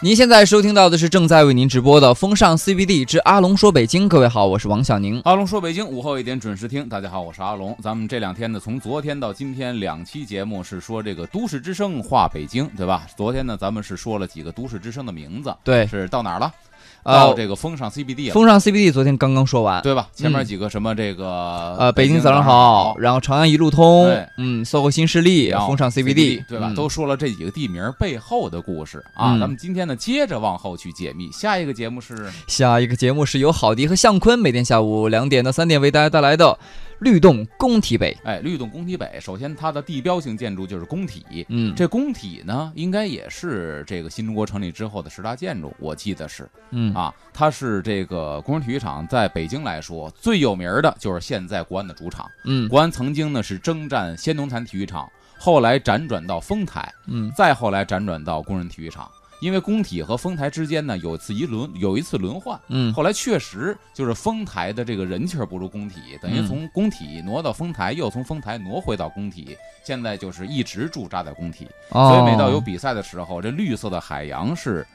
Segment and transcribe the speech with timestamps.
[0.00, 4.04] 您现在收听到的是正在为您直播的《风尚 CBD 之阿龙说北京》。
[4.08, 5.20] 各位好，我是王小宁。
[5.24, 6.88] 阿龙说北京，午后一点准时听。
[6.88, 7.76] 大家好，我是阿龙。
[7.82, 13.08] 咱们这两天呢，从昨天到今天两期节目是说这个都市之声话北京，对吧？
[13.16, 16.54] 昨天呢，咱们是说了几个都市之声的名字，对，是到哪儿了？
[17.02, 20.08] 呃到这个风尚 CBD 了，风尚 CBD 昨天刚刚说完，对吧？
[20.14, 24.06] 前面几个什么这个呃，北京早上好好，，然后长安一路通，
[24.36, 26.68] 嗯，SOHO 新势力，风尚 CBD，对吧？
[26.70, 29.34] 嗯都说了这几个地名背后的故事啊。
[29.34, 31.30] 嗯咱们今天呢，接着往后去解密。
[31.32, 36.58] 下一个节目是下一个节目是由郝迪和向坤每天下午两点到三点为大家带来的
[37.00, 38.16] 律动工体北。
[38.24, 39.18] 哎，律动工体北。
[39.20, 41.46] 首先，它的地标性建筑就是工体。
[41.48, 46.48] 嗯，这工体呢，应该也是这个新中国成立之后的十大建筑，我记得是。
[46.70, 52.28] 嗯啊，它是这个工人体育场，在北京来说最有名儿的就是现在国安的主场。
[52.44, 59.10] 嗯国安曾经呢是征战先农坛体育场，后来辗转到丰台，嗯再后来辗转到工人体育场。
[59.40, 62.92] 因为工体和丰台之间呢有一次一轮有一次轮换，嗯。
[62.92, 66.46] 后来确实就是丰台的这个人气儿不如工体，等于嗯。
[66.46, 71.66] 从工体挪到丰台，又从丰台挪回到工体，现在就是一直驻扎在工体。
[71.90, 74.86] 哦，所以每到有比赛的时候，这绿色的海洋是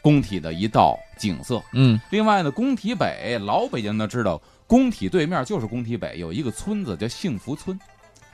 [0.00, 1.62] 工体的一道景色。
[1.72, 2.00] 嗯。
[2.10, 7.78] 另外呢，工体北老北京都知道，工体对面就是工体北有一个村子叫幸福村，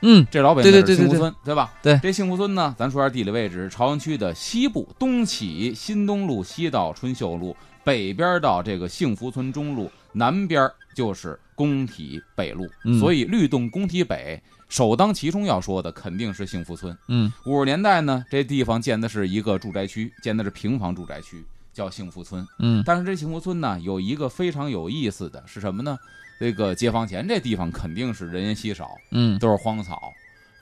[0.01, 1.73] 嗯这老北京人对对对对幸福村，对吧？
[1.81, 12.67] 对这幸福村呢，咱说下地理位置，朝阳区的西部，东起新东路西到春秀路，北边到这个幸福村中路，南边就是工体北路。
[12.85, 16.97] 嗯所以律动工体北，首当其冲要说的肯定是幸福村。
[17.07, 22.47] 嗯五十年代呢，这地方建的是一个住宅区，建的是平房住宅区，叫幸福村。
[22.59, 25.97] 嗯但是这幸福村呢，有一个非常有意思的是什么呢？
[26.39, 30.13] 这个解放前这地方肯定是人烟稀少，嗯都是荒草。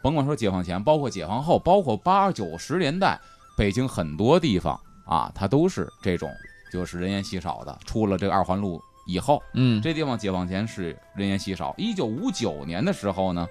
[0.02, 3.20] 甭管说解放前，包括解放后，包括八九十年代，
[3.58, 6.32] 北京很多地方啊，它都是这种
[6.72, 7.78] 就是人烟稀少的。
[7.86, 11.74] 出了这个二环路以后，嗯这地方解放前是人烟稀少。
[11.78, 13.48] 一九五九年的时候呢，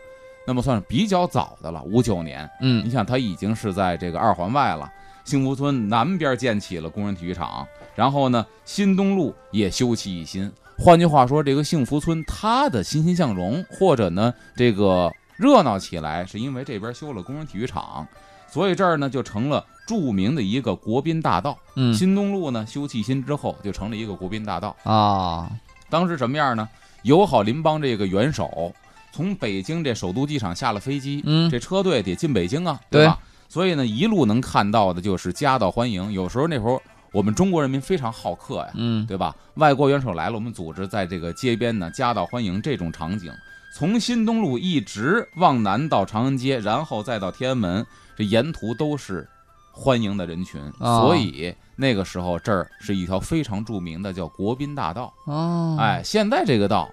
[0.47, 1.82] 那么算是比较早的了。
[1.82, 4.91] 五九年，嗯你嗯想，它已经是在这个二环外了。
[5.25, 10.50] 幸福村南边建起了工人体育场，然后呢，新东路也修葺一新。
[10.78, 18.06] 换句话说，这个幸福村它的欣欣向荣，或者呢，这个热闹起来，是因为这边修了工人体育场，
[18.48, 21.59] 所以这儿呢就成了著名的一个国宾大道。
[21.76, 24.76] 嗯新东路呢修葺新之后，就成了一个国宾大道。
[24.84, 25.50] 啊
[25.88, 26.69] 当时什么样呢？
[27.03, 28.72] 友好邻邦这个元首
[29.12, 33.19] 从北京这首都机场下了飞机，嗯这车队得进北京啊，对吧？
[33.48, 36.12] 所以呢，一路能看到的就是夹道欢迎。
[36.12, 36.81] 有时候那会儿
[37.12, 39.34] 我们中国人民非常好客呀，嗯对吧？
[39.55, 43.33] 外国元首来了，我们组织在这个街边呢夹道欢迎这种场景，
[43.75, 49.27] 从新东路一直往南到长安街，然后再到天安门，这沿途都是
[49.72, 50.61] 欢迎的人群。
[50.78, 55.12] 哦所以那个时候这儿是一条非常著名的叫国宾大道。
[55.27, 56.91] 哦哎，现在这个道，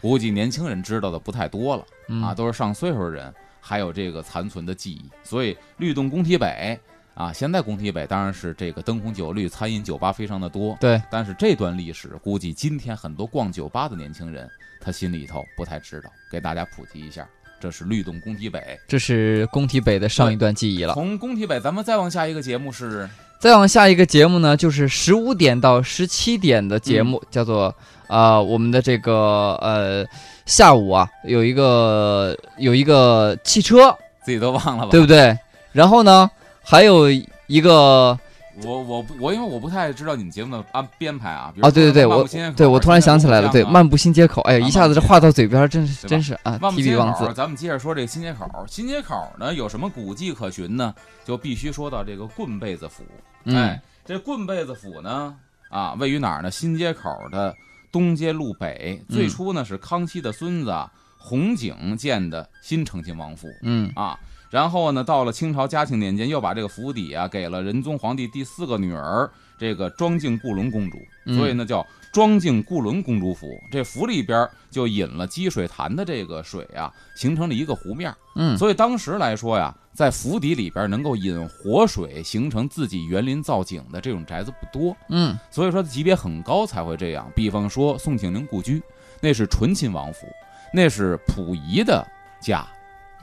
[0.00, 1.84] 估计年轻人知道的不太多了。
[2.08, 5.04] 嗯啊，都是上岁数的人，还有这个残存的记忆。
[5.22, 6.78] 所以律动工体北
[7.14, 10.76] 啊，现在工体北当然是这个灯红酒绿、餐饮酒吧非常的多。
[10.80, 17.26] 对但是这段历史，估计今天很多逛酒吧的年轻人，他心里头不太知道，给大家普及一下。
[17.60, 18.78] 这是律动工体北。
[18.86, 20.92] 这是工体北的上一段记忆了。
[20.92, 23.08] 从工体北，咱们再往下一个节目是
[23.38, 27.74] 再往下一个节目呢，就是十五点到十七点的节目，叫做
[28.08, 30.04] 呃我们的这个呃
[30.44, 34.90] 下午啊有一个有一个汽车，自己都忘了吧？
[34.90, 35.38] 对不对？
[35.72, 36.30] 然后呢
[36.64, 37.10] 还有
[37.46, 38.18] 一个
[38.62, 41.52] 我我我因为我不太知道你们节目的安编排啊。
[41.60, 42.26] 啊，对对对，我
[42.56, 47.32] 对我突然想起来了，对，漫步新街口，哎一下子这话到嘴边，真是真是啊，万提笔忘字。
[47.34, 48.48] 咱们接着说这个新街口。
[48.68, 50.94] 新街口呢有什么古迹可寻呢？
[51.24, 53.02] 就必须说到这个棍被子府。
[53.44, 55.34] 嗯哎，这棍被子府呢，
[55.68, 56.50] 啊，位于哪儿呢？
[56.50, 57.54] 新街口的
[57.90, 59.02] 东街路北。
[59.08, 60.72] 嗯最初呢是康熙的孙子
[61.18, 64.16] 洪景建的新承亲王府嗯啊。
[64.50, 73.48] 然后呢，到了清朝嘉庆年间，又把这个府邸啊给了仁宗皇帝第四个女儿这个庄敬固伦公主，嗯所以呢叫庄敬固伦公主府。
[73.70, 78.14] 这府里边就引了积水潭的这个水啊，形成了一个湖面。
[78.36, 87.28] 嗯所以当时来说呀，在府邸里边能够引活水形成自己园林造景的这种宅子不多，嗯所以说级别很高才会这样。
[87.34, 88.80] 比方说宋庆龄故居，
[89.20, 90.28] 那是醇亲王府，
[90.72, 92.06] 那是溥仪的
[92.40, 92.64] 家。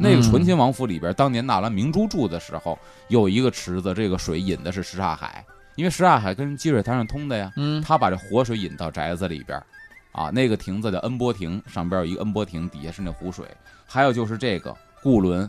[0.02, 2.78] 那个醇亲王府里边，当年纳兰明珠住的时候，
[3.10, 5.46] 有一个池子，这个水引的是什刹海，
[5.76, 7.54] 因为什刹海跟积水潭是通的呀。
[7.56, 9.62] 嗯他把这活水引到宅子里边，
[10.12, 13.46] 啊，那个亭子叫恩波亭，上边有一个恩波亭，底下是那湖水。
[13.86, 15.48] 还有就是这个固伦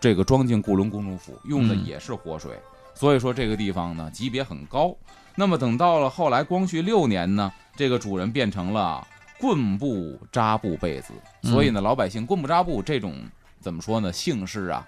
[0.00, 2.58] 这个装进固伦公主府，用的嗯也是活水，
[2.92, 4.92] 所以说这个地方呢级别很高。
[5.36, 9.06] 那么等到了后来光绪六年呢，这个主人变成了
[9.38, 11.12] 棍布扎布被子，
[11.42, 13.14] 嗯所以呢，老百姓棍布扎布这种
[13.60, 14.86] 怎么说呢姓氏啊，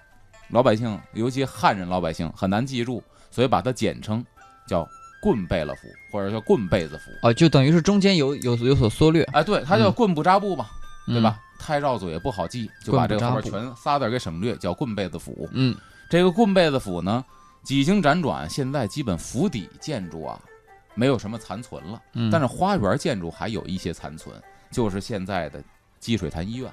[0.49, 4.25] 老百姓尤其汉人老百姓很难记住，所以把它简称
[4.67, 4.87] 叫
[5.21, 7.11] 棍贝勒府或者叫棍贝子府。
[7.21, 10.67] 哦，就等于是中间有有有所缩略，哎，对，它叫嗯棍不扎布嘛，
[11.07, 11.39] 对嗯吧？？
[11.59, 15.47] 太绕嘴也不好记，就把这个后面全仨字儿给省略，叫棍贝子府。
[15.53, 15.73] 嗯
[16.09, 17.23] 这个棍贝子府呢，
[17.63, 20.37] 几经辗转，现在基本府邸建筑啊，
[20.93, 24.35] 没有什么残存了，嗯，但是花园建筑还有一些残存，
[24.71, 25.63] 就是现在的
[25.99, 26.69] 积水潭医院。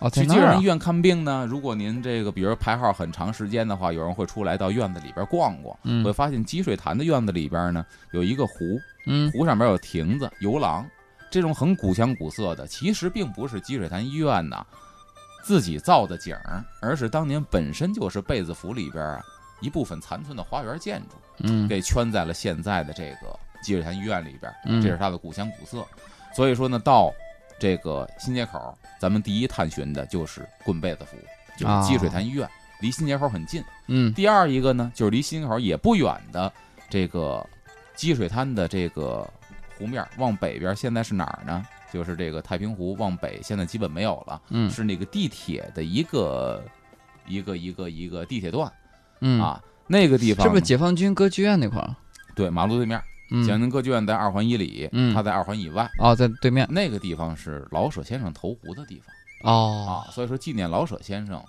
[0.00, 6.02] 哦，去积水潭医院看病呢，如果您这个比如排号很长时间的话，有人会出来到院子里边逛逛，嗯。
[6.02, 9.30] 会发现积水潭的院子里边呢有一个湖，嗯。
[9.30, 10.88] 湖上边有亭子、游廊，
[11.30, 14.64] 这种很古香古色的，其实并不是积水潭医院呐
[15.42, 19.22] 自己造的景儿，而是当年本身就是贝子府里边啊
[19.60, 21.68] 一部分残存的花园建筑，嗯。
[21.68, 24.80] 给圈在了现在的这个积水潭医院里边，嗯。
[24.80, 25.86] 这是它的古香古色。
[26.34, 27.12] 所以说呢，到
[27.60, 31.16] 这个新街口，咱们第一探寻的就是棍被子府，
[31.56, 32.48] 就是积水潭医院，
[32.80, 33.62] 离新街口很近。
[33.86, 36.50] 嗯第二一个呢，就是离新街口也不远的
[36.88, 37.46] 这个
[37.94, 39.28] 积水滩的这个
[39.78, 41.64] 湖面，往北边现在是哪儿呢？
[41.92, 46.64] 就是这个太平湖往北，现在基本没有了，嗯是那个地铁的一个
[47.26, 48.72] 一个一个一个地铁段
[49.20, 51.94] 嗯，啊，那个地方是不是解放军歌剧院那块儿？
[52.34, 61.42] 对马路对面，嗯解放军歌剧院在二环以里，嗯它在二环以外，哦，在对面那个地方是老舍先生投湖的地方哦啊，所以说纪念老舍先生，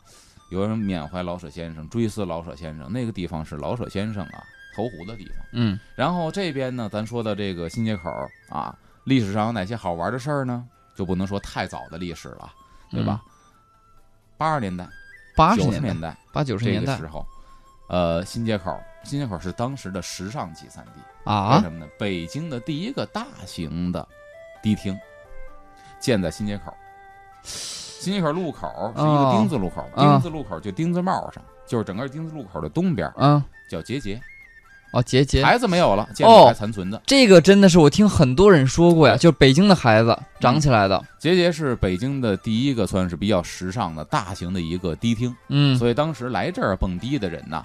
[0.49, 4.43] 有人缅怀老舍先生，追思老舍先生，那个地方是老舍先生啊
[4.75, 5.35] 投湖的地方。
[5.53, 8.09] 嗯然后这边呢，咱说的这个新街口
[8.49, 10.65] 啊，历史上有哪些好玩的事儿呢？
[10.95, 12.51] 就不能说太早的历史了，
[12.91, 13.21] 对吧？
[14.37, 14.91] 八十年代、嗯
[15.33, 17.25] 八十年代年代八九十年代个时候，
[17.87, 20.99] 呃，新街口，新街口是当时的时尚集散地。
[21.25, 21.87] 为啊什么呢？
[21.97, 24.07] 北京的第一个大型的
[24.61, 24.97] 迪厅
[25.99, 26.73] 建在新街口。
[27.43, 29.35] 新街口路口是一个哦。
[29.37, 29.95] 丁字路口，啊。
[29.95, 33.43] 丁字路口就丁字帽上，就是整个丁字路口的东边嗯。
[33.69, 34.19] 叫结节，
[34.91, 35.45] 哦结节。
[35.45, 37.01] 孩子没有了，建筑哦还残存的。
[37.05, 45.77] 这个真的是我听很多人说过呀，就是北京的孩子长起来的，节节是北京的第一个算是比较时尚的大型的一个迪厅，嗯。
[45.77, 47.63] 所以当时来这儿蹦迪的人呐，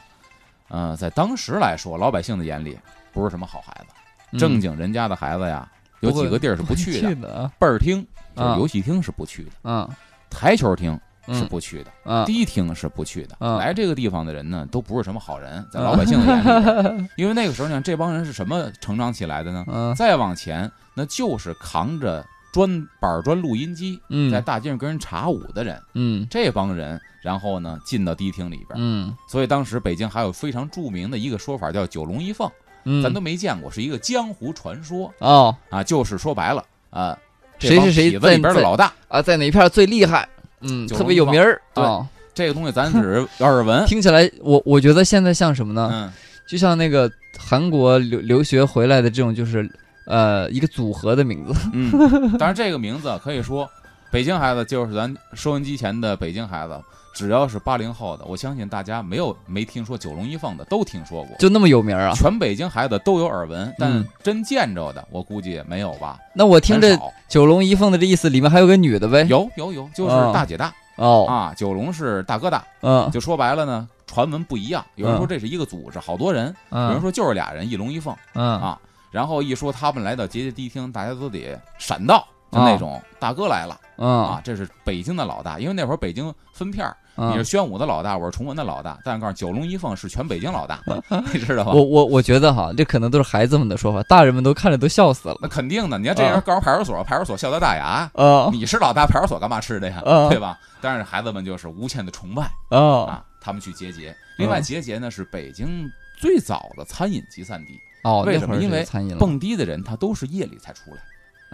[0.69, 2.79] 呃，在当时来说，老百姓的眼里
[3.17, 5.67] 不是什么好孩子，正经人家的孩子呀，
[6.01, 8.57] 有几个地儿是不去的，倍儿厅就是啊。
[8.59, 9.89] 游戏厅是不去的，嗯
[10.29, 10.93] 台球厅
[11.29, 13.35] 是嗯不去的，嗯迪厅是不去的。
[13.41, 16.43] 嗯来这个地方的人呢，都不是什么好人，在老百姓的眼里。
[16.45, 19.65] 边， 因为那个时候呢，这帮人是什么成长起来的呢？
[19.67, 19.95] 嗯。
[19.95, 22.23] 再往前，那就是扛着
[22.53, 24.31] 砖板砖录音机，嗯。
[24.31, 26.27] 在大街上跟人查舞的人，嗯。
[26.31, 28.71] 这帮人，然后呢进到迪厅里边。
[28.75, 29.17] 嗯。
[29.27, 32.51] 所以当时北京还有非常著名的一个说法叫“九龙一凤”，
[32.87, 37.19] 嗯，咱都没见过，是一个江湖传说哦啊，就是说白了啊，
[37.59, 40.27] 这谁是谁里边的老大，啊，在哪一片最厉害？
[40.61, 42.07] 嗯，特别有名儿对哦。
[42.33, 43.85] 这个东西咱只是 耳闻。
[43.87, 45.91] 听起来，我我觉得现在像什么呢？
[45.93, 46.13] 嗯，
[46.47, 49.69] 就像那个韩国留留学回来的这种，就是
[50.07, 51.59] 呃一个组合的名字。
[51.73, 51.91] 嗯，
[52.39, 53.69] 当然这个名字可以说，
[54.11, 56.79] 北京孩子就是咱收音机前的北京孩子，
[57.17, 62.13] 只要是八零后的，我相信大家没有没听说九龙一凤的都听说过，就那么有名啊？
[62.15, 64.07] 全北京孩子都有耳闻，但嗯。
[64.23, 66.19] 真见着的，我估计也没有吧。
[66.35, 66.95] 那我听着
[67.27, 69.25] 九龙一凤的这意思，里面还有个女的呗？
[69.31, 70.71] 有有有，就是哦大姐大。
[70.97, 73.11] 哦，啊，九龙是大哥大，嗯。
[73.11, 78.15] 就说白了呢，传闻不一样，有人说这是一个组织，好多人，有人嗯说就是俩人，一龙一凤。
[78.35, 78.61] 嗯。
[78.61, 78.79] 啊
[79.11, 85.59] 然后一说他们来到节节迪厅，大家都得闪到，就那种大哥来了啊嗯，这是北京的老大。
[85.59, 90.81] 因为那会儿北京分片儿，嗯你是宣武的老大，我是崇文的老大，但是告诉你九龙一凤是全北京老大，
[91.33, 91.83] 你知道吧我？
[91.83, 95.39] 我我觉得哈，这可能都是孩子们的说法，大人们都看着都笑死了。
[95.41, 98.11] 那肯定的，你看这人啊告诉派出所，派出所笑掉大牙。
[98.15, 100.03] 啊你是老大，派出所干嘛吃的呀？
[100.05, 100.59] 啊对吧？
[100.81, 104.15] 但是孩子们就是无限的崇拜哦啊，他们去结节。
[104.39, 110.99] 另外，结节节呢是北京最早的餐饮集散地，哦，为那会儿什么因为是餐饮了蹦迪的人他都是夜里才出来。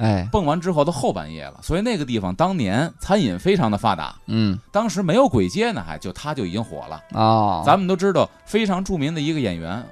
[0.02, 0.28] 哎。
[0.30, 4.58] 蹦完之后都后半夜了，所以那个地方当年餐饮非常的发达，嗯。
[4.70, 7.02] 当时没有簋街呢，还就他就已经火了。
[7.18, 9.82] 啊，咱们都知道非常著名的一个演员，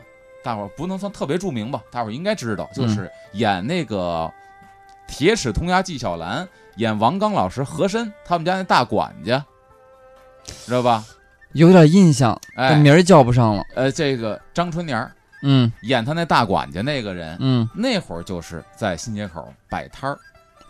[0.42, 4.28] 大伙儿不能算特别著名吧，大伙儿应该知道，就是演那个
[5.06, 6.44] 《铁齿铜牙纪晓岚》，
[6.76, 9.44] 演王刚老师和珅他们家那大管家，
[10.66, 11.04] 知道吧？
[11.52, 13.64] 有点印象，但哎，名儿叫不上了。
[13.74, 15.70] 呃，这个张春年儿嗯。
[15.82, 17.68] 演他那大管家那个人，嗯。
[17.74, 20.18] 那会儿就是在新街口摆摊儿，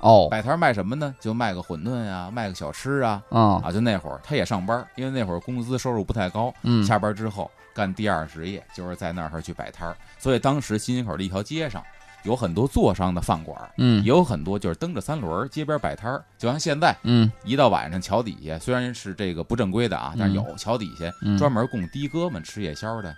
[0.00, 1.15] 哦，摆摊儿卖什么呢？
[1.21, 11.83] 就卖个馄饨啊，卖个小吃啊，啊，啊，就那会儿他也上班，因为那会儿工资收入不太高，嗯，下班之后干第二职业就是在那儿去摆摊儿，所以当时新街口的一条街上
[12.25, 14.03] 有很多坐商的饭馆，嗯。
[14.03, 17.31] 也有很多就是蹬着三轮儿街边摆摊儿，就像现在嗯。
[17.45, 23.15] 一到晚上桥底下虽然是这个不正规的啊，但是有桥底下嗯，专门供的哥们吃夜宵的。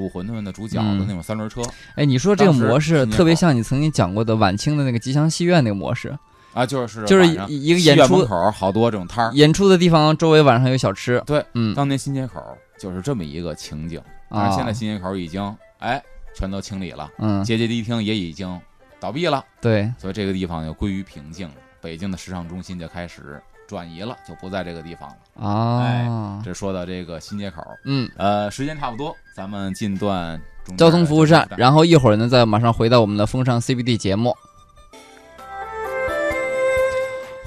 [0.00, 1.60] 煮馄饨的、煮饺子嗯那种三轮车
[1.94, 6.16] 哎，你说这个模式特别像你曾经讲过的晚清的那个吉祥戏院那个模式，
[6.54, 9.32] 啊，就是就是一一个演出门口好多这种摊儿。
[9.34, 12.42] 演出的地方周围晚上有小吃，对，嗯当年新街口
[12.78, 16.02] 就是这么一个情景，但啊，是现在新街口已经哎
[16.34, 18.58] 全都清理了，嗯，街街迪厅也已经
[18.98, 21.54] 倒闭了，对，所以这个地方就归于平静了。
[21.82, 25.46] 北京的时尚中心就开始转移了，就不在这个地方了。
[25.48, 30.40] 啊，这说到这个新街口，嗯，呃，时间差不多，咱们进段
[30.76, 34.36] 交通服务站，然后一会儿呢再马上回到我们的风尚 CBD 节目。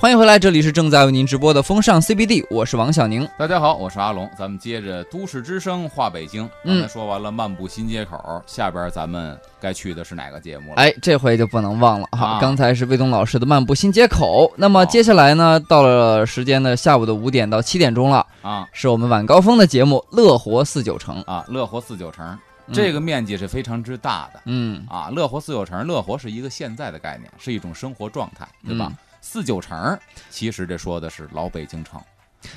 [0.03, 3.25] 欢迎回来，这里是正在为您直播的风尚 CBD，我是王小宁。
[3.39, 6.43] 大家好，我是阿龙，咱们接着都市之声话北京。
[6.65, 10.75] 嗯刚才说完了漫步新街口，下边咱们该去的是哪个节目了？
[10.75, 21.24] 哎，这回就不能忘了哈，啊刚才是魏东老师的漫步新街口，那么接下来呢，到了时间的下午的五点到七点钟了，啊是我们晚高峰的节目《乐活四九城》。
[21.31, 24.41] 啊，乐活四九城，嗯这个面积是非常之大的。
[24.48, 28.88] 嗯，啊，乐活四九城，乐活是一个现在的概念，是一种生活状态，对吧？
[28.91, 29.97] 嗯四九城
[30.29, 31.99] 其实这说的是老北京城，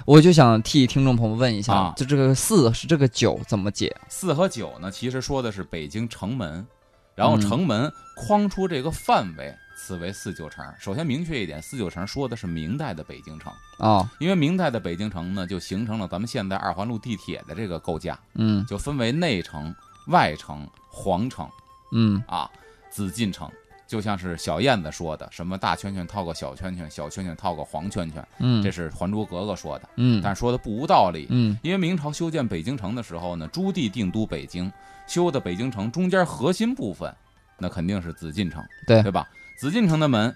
[0.05, 3.97] 我就想替听众朋友问一下，啊就这个四是这个九怎么解？
[4.09, 6.67] 四和九呢，其实说的是北京城门，
[7.15, 10.67] 然后嗯城门框出这个范围，此为四九城。
[10.77, 19.73] 首先明确一点，四九城说的是明代的北京城，哦，因为明代的北京城呢，就形成了咱们现在二环路地铁的这个构架，嗯就分为内城、
[20.09, 21.49] 外城、皇城
[21.93, 22.51] 嗯啊、
[22.91, 23.49] 紫禁城。
[23.87, 31.27] 就像是小燕子说的，什么大圈圈套个小圈圈，小圈圈套个黄圈圈，嗯，这是《还珠格格》说的，嗯但说的不无道理。
[31.31, 34.71] 嗯因为明朝修建北京城的时候呢，朱棣定都北京，
[35.07, 37.15] 修的北京城中间核心部分，
[37.59, 39.29] 那肯定是紫禁城，对对吧？
[39.57, 40.35] 紫禁城的门，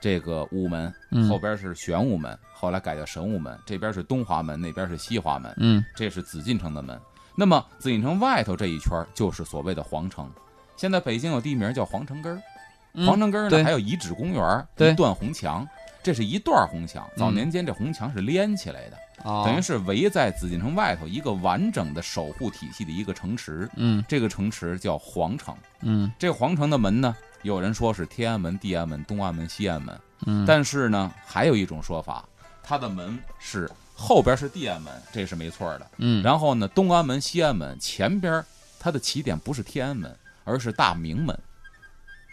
[0.00, 6.98] 这个午门嗯后边是玄武门，后来改叫神武门，这边是东华门，那边是西华门，嗯这是紫禁城的门。
[7.34, 10.30] 那么紫禁城外头这一圈就是所谓的皇城。
[10.74, 12.42] 现在北京有地名叫皇城根儿，嗯
[13.04, 15.66] 皇城根儿呢还有遗址公园，对一段红墙，
[16.02, 17.08] 这是一段红墙。
[17.16, 18.96] 早嗯年间这红墙是连起来的。
[19.24, 25.56] 哦等于是围在紫禁城外头一个完整的守护体系的一个城池，嗯这个城池叫皇城。
[25.80, 32.24] 嗯这皇城的门呢，有人说是天安门、地安门、东安门、西安门，嗯，但是呢，还有一种说法，
[32.62, 35.90] 它的门是后边是地安门，这是没错的。
[35.96, 38.44] 嗯然后呢，东安门、西安门前边
[38.78, 41.36] 它的起点不是天安门，而是大明门，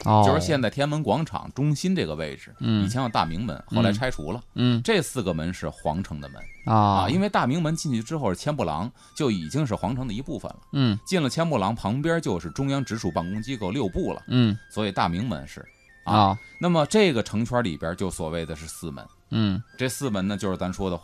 [0.05, 2.53] 哦就是现在天安门广场中心这个位置。
[2.59, 4.41] 嗯以前有大明门，后来拆除了。
[4.55, 6.41] 嗯这四个门是皇城的门。
[6.65, 10.59] 啊啊，因为大明门进去之后是千步廊，就已经是皇城的一部分了。
[10.71, 15.65] 嗯进了千步廊旁边就是中央直属办公机构六部了，嗯所以大明门是
[16.03, 16.15] 啊。
[16.15, 20.99] 啊那么这个城圈里边就所谓的是四门，嗯这四门呢就是咱说的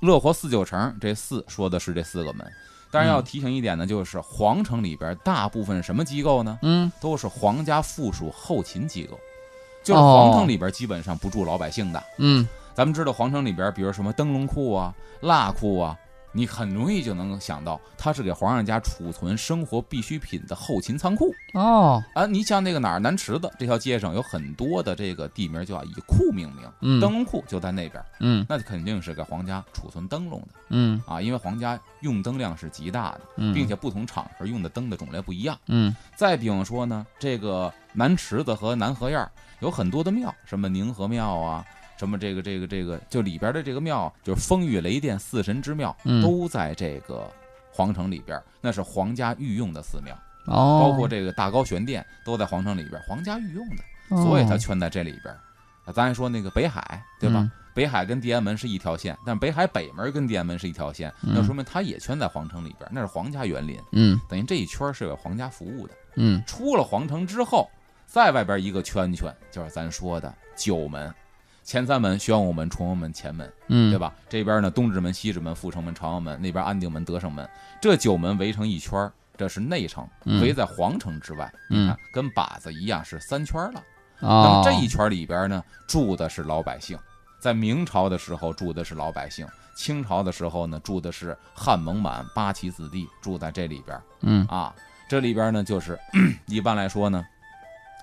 [0.00, 2.50] 乐活四九城，这四说的是这四个门。
[2.92, 6.58] 当然要提醒一点呢，就是皇城里边大部分什么机构呢？
[6.62, 9.18] 嗯都是皇家附属后勤机构，
[9.82, 12.02] 就是哦皇城里边基本上不住老百姓的。
[12.18, 15.96] 嗯咱们知道皇城里边，比如什么灯笼库啊、蜡库啊，
[16.32, 21.32] 你很容易就能想到，它是给皇上家储存生活必需品的后勤仓库。
[21.54, 22.02] 哦。
[22.14, 22.26] 啊。
[22.26, 27.00] 你像那个哪儿南池子这条街上有很多的这个地名就要以库命名，嗯。
[27.00, 28.44] 灯笼库就在那边，嗯。
[28.48, 31.02] 那肯定是给皇家储存灯笼的嗯。
[31.06, 35.58] 啊，因为皇家用灯量是极大的，嗯，并且不同场合用的灯的种类不一样。
[35.66, 35.94] 嗯。
[36.16, 41.64] 再比方说呢，这个南池子和南河沿儿有很多的庙，什么宁河庙啊，
[42.02, 47.30] 什么这个这个这个，就里边的这个庙，就是风雨雷电四神之庙，嗯都在这个
[47.70, 50.12] 皇城里边，那是皇家御用的寺庙，
[50.46, 55.32] 哦，包括这个大高玄殿都在皇城里边，皇家御用的，所以它圈在这里边。
[55.32, 57.40] 啊咱还说那个北海，对吧？
[57.40, 65.94] 嗯北海跟地安门是一条线，但北海北门跟地安门是一条线，嗯那说明它也圈在皇城里边，那是皇家园林，嗯等于这一圈是为皇家服务的。
[66.16, 67.70] 嗯出了皇城之后，
[68.06, 71.12] 在外边一个圈圈，就是咱说的九门，
[71.64, 73.98] 前三门宣武门、崇文门、前门，嗯，对？
[73.98, 74.12] 吧？
[74.28, 77.48] 这边呢东直门、西直门、阜成门、朝阳门，那边安定门、德胜门，
[77.80, 81.52] 这九门围成一圈儿，这是内城，嗯围在皇城之外。
[81.70, 83.82] 嗯你看，跟靶子一样是三圈了。
[84.20, 86.98] 那啊么，这一圈里边呢，住的是老百姓。
[87.40, 94.00] 在明朝的时候住的是老百姓，清朝的时候呢住的是汉蒙满八旗子弟，住在这里边。
[94.20, 94.72] 嗯啊，
[95.08, 95.98] 这里边呢就是
[96.46, 97.24] 一般来说呢，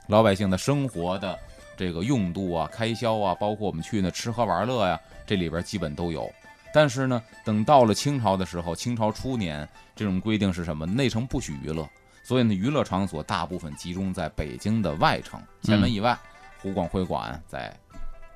[0.07, 1.39] 老百姓的生活的
[1.79, 6.29] 这个用度啊、开销啊，包括我们去那吃喝玩乐呀，这里边基本都有。
[6.73, 10.85] 但是呢，等到了清朝的时候，清朝初年这种规定是什么？
[10.85, 11.87] 内城不许娱乐，
[12.21, 16.17] 所以呢，娱乐场所大部分集中在北京的外城，前门以外，
[16.61, 17.73] 湖广会馆在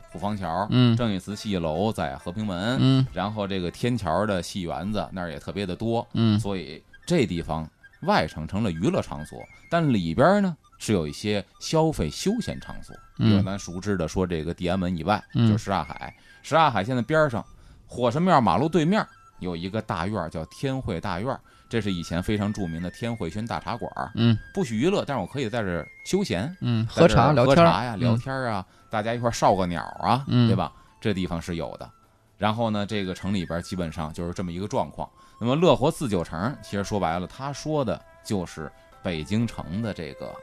[0.10, 7.70] 虎坊桥，嗯正义祠戏楼在和平门，嗯然后这个天桥的戏园子那儿也特别的多，嗯所以这地方
[8.04, 9.38] 外城成了娱乐场所，
[9.70, 17.46] 但里边呢是有一些消费休闲场所，比如嗯咱熟知的说这个地安门以外，嗯就是什刹海，什刹海现在边上
[17.88, 19.06] 火神庙马路对面
[19.40, 30.72] 有一个大院叫天汇大院，这是以前非常著名的天汇轩大茶馆，嗯不许娱乐，但是我可以在这休闲，嗯，喝茶聊天儿喝茶呀，聊嗯天啊，大家一块儿烧个鸟啊，嗯对吧？
[31.00, 31.90] 这地方是有的。
[32.38, 35.10] 然后呢，这个城里边基本上就是这么一个状况。
[35.40, 38.70] 那么乐活四九城，其实说白了，他说的就是
[39.02, 40.34] 北京城的这个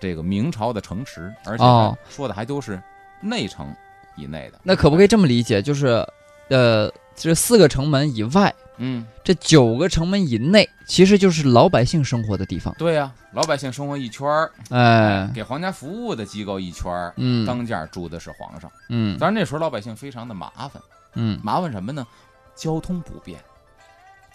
[0.00, 2.80] 这个明朝的城池，而且哦说的还都是
[3.20, 3.74] 内城
[4.16, 4.60] 以内的。
[4.62, 5.60] 那可不可以这么理解？
[5.60, 6.06] 就是，
[6.48, 12.74] 呃，这四个城门以外，嗯，这九个城门以内，其实就是老百姓生活的地方。
[12.78, 18.70] 对呀、老百姓生活一圈儿，哎，给皇家服务的机构一圈儿，嗯当家住的是皇上。
[18.88, 20.82] 嗯当然那时候老百姓非常的麻烦。
[21.14, 22.06] 嗯麻烦什么呢？
[22.54, 23.40] 交通不便。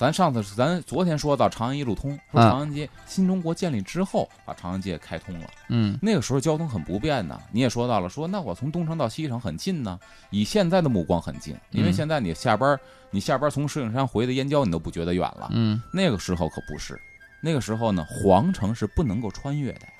[0.03, 7.39] 咱上次咱昨天说到长安一路通，说啊长安街新中国建立之后把长安街开通了，嗯那个时候交通很不便呢。
[7.53, 9.97] 你也说到了，说那我从东城到西城很近呢，
[10.29, 12.77] 以现在的目光很近，因为嗯现在你下班
[13.11, 16.99] 你下班从石景山回的燕郊你都不觉得远了，嗯，那个时候可不是，
[17.41, 19.93] 那个时候呢皇城是不能够穿越的呀。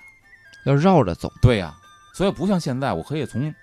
[0.65, 1.31] 要绕着走。
[1.41, 1.73] 对呀、
[2.13, 3.55] 所以不像现在，我可以从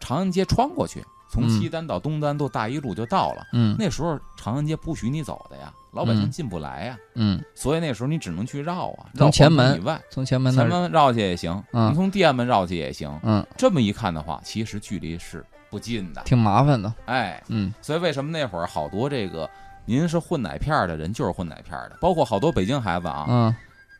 [0.00, 3.44] 长安街穿过去，从嗯西单到东单都大一路就到了。
[3.52, 13.18] 嗯那时候长安街不许你走的呀，老百姓嗯进不来呀，嗯，所以那时候你只能去绕啊，从绕前门以外，从前门，前门绕去也行，嗯你从地安门绕去也行。
[13.24, 16.92] 嗯，这么一看的话，其实距离是不近的，挺麻烦的。
[17.06, 19.50] 哎，嗯所以为什么那会儿好多这个
[19.86, 23.54] 您是混奶片儿的人就是混奶片儿的，包括好多北京孩子啊，嗯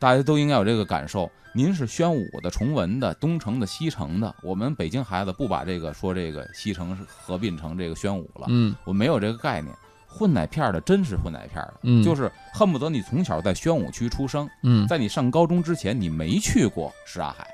[0.05, 1.27] 大家都应该有这个感受。
[1.51, 9.75] 您是宣武的、崇文的、东城的、西城的，我们北京孩子不把这个说这个西城是合并成这个宣武了，嗯我没有这个概念。
[10.05, 17.47] 混奶片儿的真是混奶片儿的，嗯，就是恨不得你从小在宣武区出生，嗯在你上高中之前你没去过什刹海，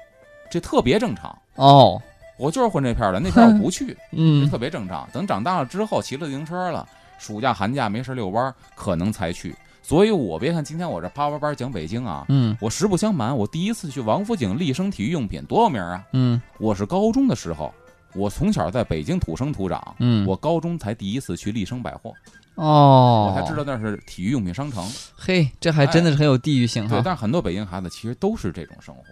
[0.51, 1.33] 这特别正常。
[1.55, 2.01] 哦
[2.37, 5.07] 我就是混这片儿的，那片儿我不去， 这嗯特别正常。
[5.13, 6.85] 等长大了之后，骑了自行车了，
[7.17, 9.55] 暑假寒假没事遛弯，可能才去。
[9.81, 12.55] 所以我别看今天我这叭叭叭讲北京啊，嗯。
[12.61, 16.03] 我实不相瞒，我第一次去王府井立生体育用品多有名啊！
[16.13, 16.41] 嗯。
[16.59, 17.73] 我是高中的时候，
[18.13, 22.13] 我从小在北京土生土长，嗯，我高中才第一次去立生百货，
[22.55, 24.87] 哦，我才知道那是体育用品商城。
[25.15, 29.03] 嘿，这还真的是很有地域性对，哈但是很多北京孩子其实都是这种生活，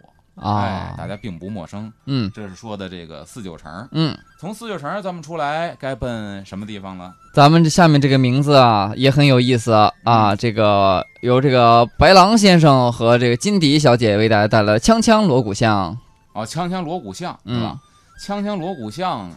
[0.42, 1.92] 哎啊，，大家并不陌生。
[2.06, 7.14] 嗯这是说的这个四九城，嗯，从四九城咱们出来，该奔什么地方了？
[7.34, 15.98] 咱们这下面这个名字啊也很有意思啊，嗯这个由这个白狼先生和这个金迪小姐为大家带来的锵锵锣鼓巷。
[16.34, 17.80] 哦，锵锵锣鼓巷，嗯是吧？
[18.22, 19.30] 锵锵锣鼓巷，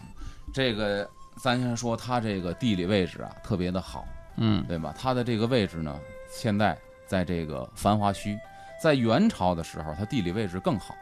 [0.53, 1.07] 这个
[1.41, 4.05] 咱先说它这个地理位置啊，特别的好，
[4.37, 4.93] 嗯对吧？
[4.97, 5.95] 它的这个位置呢，
[6.31, 8.37] 现在在这个繁华区，
[8.83, 10.93] 在元朝的时候，它地理位置更好，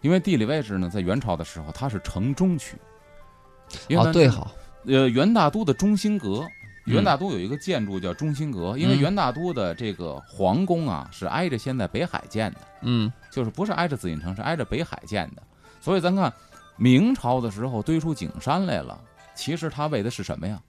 [0.00, 2.76] 因为地理位置呢，在元朝的时候它是城中区。
[3.86, 4.50] 因为哦，对好，
[4.84, 6.44] 呃，元大都的中心阁，
[6.86, 15.42] 嗯元大都有一个建筑叫中心阁，因为嗯元大都的这个皇宫啊是挨着现在北海建的，嗯就是不是挨着紫禁城，是挨着北海建的。
[15.80, 16.32] 所以咱看
[16.76, 19.00] 明朝的时候堆出景山来了，
[19.36, 20.60] 其实它为的是什么呀？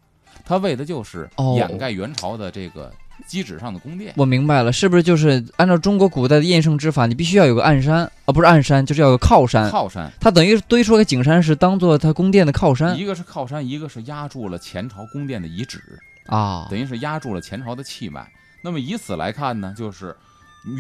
[0.45, 2.93] 它为的就是哦掩盖元朝的这个
[3.27, 4.13] 基址上的宫殿。
[4.17, 9.69] 我明白了，是不是就是按照中国古代的验圣之法，你必须要有个暗山啊，不是暗山，就是要有靠山。
[9.69, 15.81] 靠山，它等于堆出个景山是当做它宫殿的靠山一个是靠山，一个是压住了前朝宫殿的遗址。
[16.27, 16.67] 啊。
[16.69, 18.27] 等于是压住了前朝的气脉。
[18.61, 20.15] 那么以此来看呢，就是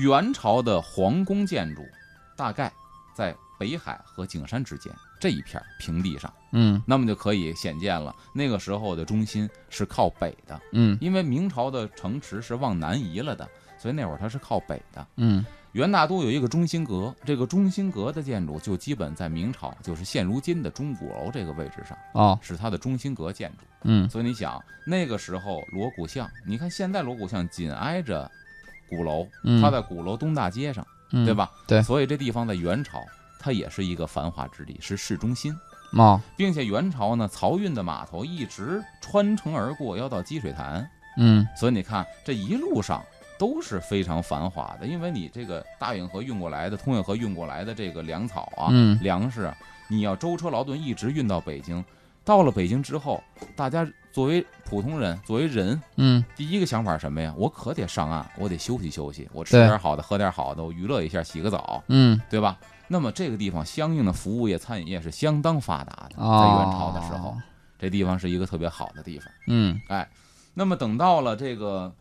[0.03, 1.81] 元朝的皇宫建筑
[2.35, 2.71] 大概
[3.15, 15.05] 在北海和景山之间这一片平地上，嗯那么就可以显见了那个时候的中心是靠北的，嗯因为明朝的城池是往南移了的，所以那会儿它是靠北的。
[15.17, 23.65] 嗯元大都有一个中心阁，这个中心阁的建筑就基本在明朝，就是现如今的钟鼓楼这个位置上，哦是它的中心阁建筑。
[23.81, 28.31] 嗯所以你想，那个时候锣鼓巷，你看现在锣鼓巷紧挨着
[28.89, 31.33] 鼓楼，嗯，它在鼓楼东大街上，嗯对？
[31.33, 31.51] 吧？
[31.67, 33.03] 对所以这地方在元朝，
[33.45, 35.55] 它也是一个繁华之地，是市中心，
[35.93, 40.89] 哦并且元朝呢，漕运的码头一直穿城而过，要到积水潭。
[41.17, 43.05] 嗯所以你看这一路上
[43.37, 49.55] 都是非常繁华的，因为你这个大运河运过来的、通运河运过来的这个粮草啊、嗯粮食啊，
[49.87, 51.85] 你要舟车劳顿一直运到北京。
[52.23, 53.23] 到了北京之后，
[53.55, 57.31] 大家作为普通人，作为人，嗯第一个想法是什么呀？
[57.37, 62.57] 我可得上岸，我得休息休息，我吃点好的，喝点好的，我娱乐一下，洗个澡，嗯，对吧？
[62.87, 67.35] 那么这个地方相应的服务业、餐饮业是相当发达的，哦，在元朝的时候，，
[67.79, 69.27] 这地方是一个特别好的地方。
[69.47, 70.07] 嗯哎
[70.53, 71.93] 那么等到了这个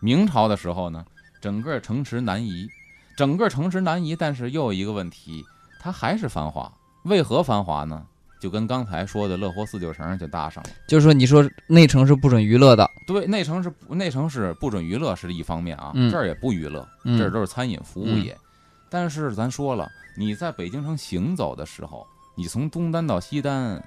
[0.00, 1.04] 明朝的时候呢，
[1.40, 2.68] 整个城池南移，
[3.16, 5.44] 整个城池南移，但是又有一个问题，
[5.80, 6.72] 它还是繁华。
[7.04, 8.04] 为何繁华呢？
[8.40, 10.70] 就跟刚才说的乐活四九城就搭上了。
[10.86, 18.36] 就是说你说内城是不准娱乐的，对，内城是内城是不准娱乐是一方面啊，嗯这儿也不娱乐，嗯这儿都是餐饮服务业。
[18.90, 23.82] 但是咱说了，你在北京城行走的时候，你从东单到西单，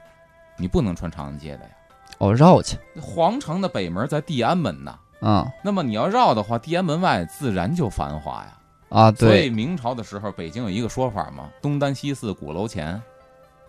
[0.57, 1.71] 你不能穿长安街的呀。
[2.17, 8.57] 哦，绕去皇城的北门在地安门呐，啊那么你要绕的话，地安门外自然就繁华呀。
[8.89, 13.01] 啊，对所以对，明朝的时候，北京有一个说法嘛，东单西四鼓楼前，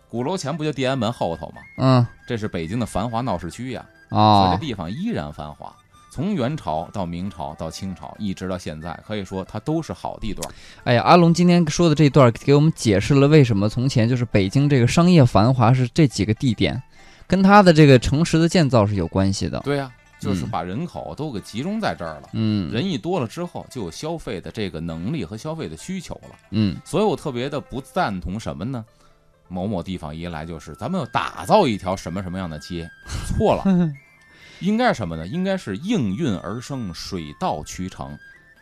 [0.08, 1.62] 鼓楼前不就地安门后头吗？
[1.78, 3.86] 嗯这是北京的繁华闹市区呀。
[4.10, 5.74] 所以啊这，地方依然繁华。
[6.14, 10.46] 从元朝到明朝到清朝，一直到现在，可以说它都是好地段。
[10.84, 16.82] 哎呀，阿龙今天说的这段给我们解释了为什么从前就是北京这个商业繁华是这几个地点，
[17.26, 19.58] 跟它的这个城池的建造是有关系的。
[19.60, 22.28] 对呀、就是嗯把人口都给集中在这儿了。
[22.34, 26.36] 嗯，人一多了之后，就有消费的这个能力和消费的需求了。
[26.50, 28.84] 嗯所以我特别的不赞同什么呢？
[29.48, 32.86] 某某地方一来就是咱们要打造一条什么什么样的街，
[33.26, 33.64] 错了，
[34.62, 35.26] 应该是什么呢？
[35.26, 38.16] 应该是应运而生，水到渠成。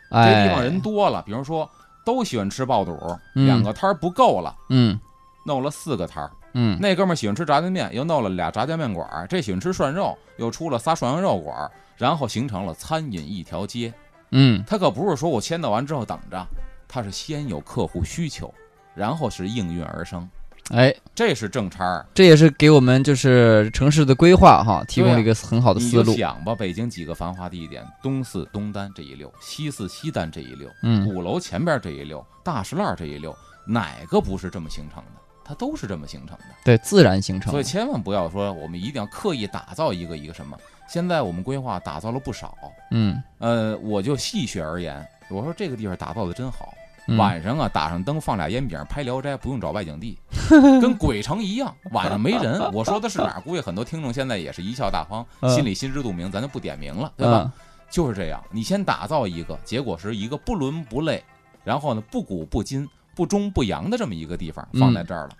[0.09, 1.69] 这哎，地方人多了，比如说
[2.05, 2.97] 都喜欢吃爆肚，
[3.35, 4.99] 嗯两个摊儿不够了，嗯
[5.45, 6.29] 弄了四个摊儿。
[6.53, 13.93] 嗯那哥们儿喜欢吃炸酱面，又弄了俩炸酱面馆儿；这喜欢吃涮肉，又出了仨涮羊肉馆儿，然后形成了餐饮一条街。
[14.31, 16.45] 嗯他可不是说我签到完之后等着，
[16.89, 18.53] 他是先有客户需求，
[18.93, 20.29] 然后是应运而生，
[20.71, 22.05] 哎，这是正差儿。
[22.13, 26.15] 这也是给我们就是城市的规划哈提供了一个很好的思路。
[26.15, 35.11] 想吧，北京几个繁华地点，东四东单这一溜，西四西单这一溜，嗯鼓楼前边这一溜，大石栏这一溜，哪个不是这么形成的？
[35.43, 36.45] 它都是这么形成的。
[36.63, 37.51] 对，自然形成的。
[37.51, 40.57] 所以千万不要说我们一定要刻意打造一个一个什么。
[40.87, 42.57] 现在我们规划打造了不少，
[42.91, 46.73] 嗯，呃，我就戏谑而言，我说这个地方打造的真好。
[47.07, 50.17] 嗯晚上啊，打上灯，放俩烟饼，拍《聊斋》，不用找外景地，
[50.49, 51.75] 跟鬼城一样。
[51.91, 52.59] 晚上没人。
[52.71, 53.41] 我说的是哪儿？
[53.41, 57.43] 估计很多听众现在也是一笑大方，嗯心里心知肚明，咱就不点名了，对吧？
[57.45, 57.51] 嗯
[57.89, 61.21] 就是这样，你先打造一个，结果是一个不伦不类，
[61.63, 65.31] 然后呢不古不今、不中不洋的这么一个地方放在这儿了，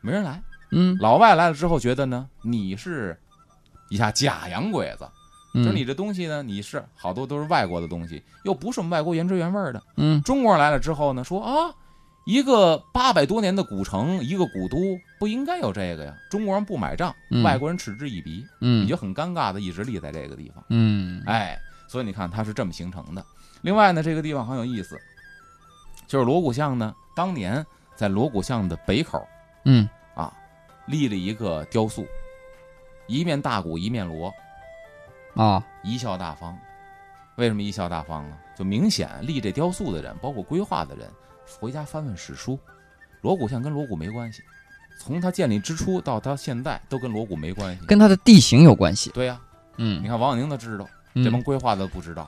[0.00, 0.40] 没人来。
[0.70, 3.18] 嗯老外来了之后，觉得呢你是
[3.88, 5.10] 一下假洋鬼子，嗯，
[5.56, 9.82] 就是你这东西呢，你是好多都是外国的东西，又不是我们外国原汁原味儿的。
[9.96, 11.74] 嗯中国人来了之后呢，说啊，
[12.24, 14.76] 一个八百多年的古城，一个古都，
[15.18, 16.14] 不应该有这个呀。
[16.30, 20.64] 中国人不买账，嗯外国人嗤之以鼻，嗯你嗯就很尴尬的一直立在这个地方。
[20.70, 23.24] 嗯哎，所以你看它是这么形成的。
[23.62, 24.98] 另外呢，这个地方很有意思，
[26.06, 27.64] 就是锣鼓巷呢，当年
[27.94, 29.26] 在锣鼓巷的北口
[29.64, 30.32] 嗯啊，
[30.86, 32.06] 立了一个雕塑，
[33.06, 34.32] 一面大鼓一面锣，
[35.36, 36.56] 啊贻笑大方。
[37.36, 38.36] 为什么贻笑大方呢？
[38.56, 41.06] 就明显立这雕塑的人，包括规划的人，
[41.60, 42.58] 回家翻翻史书，
[43.20, 44.42] 锣鼓巷跟锣鼓没关系，
[44.98, 47.84] 从它建立之初到它现在都跟锣鼓没关系。
[47.86, 49.10] 跟它的地形有关系。
[49.12, 49.38] 对呀、
[49.76, 52.26] 嗯你看王小宁他知道，嗯这帮规划的不知道，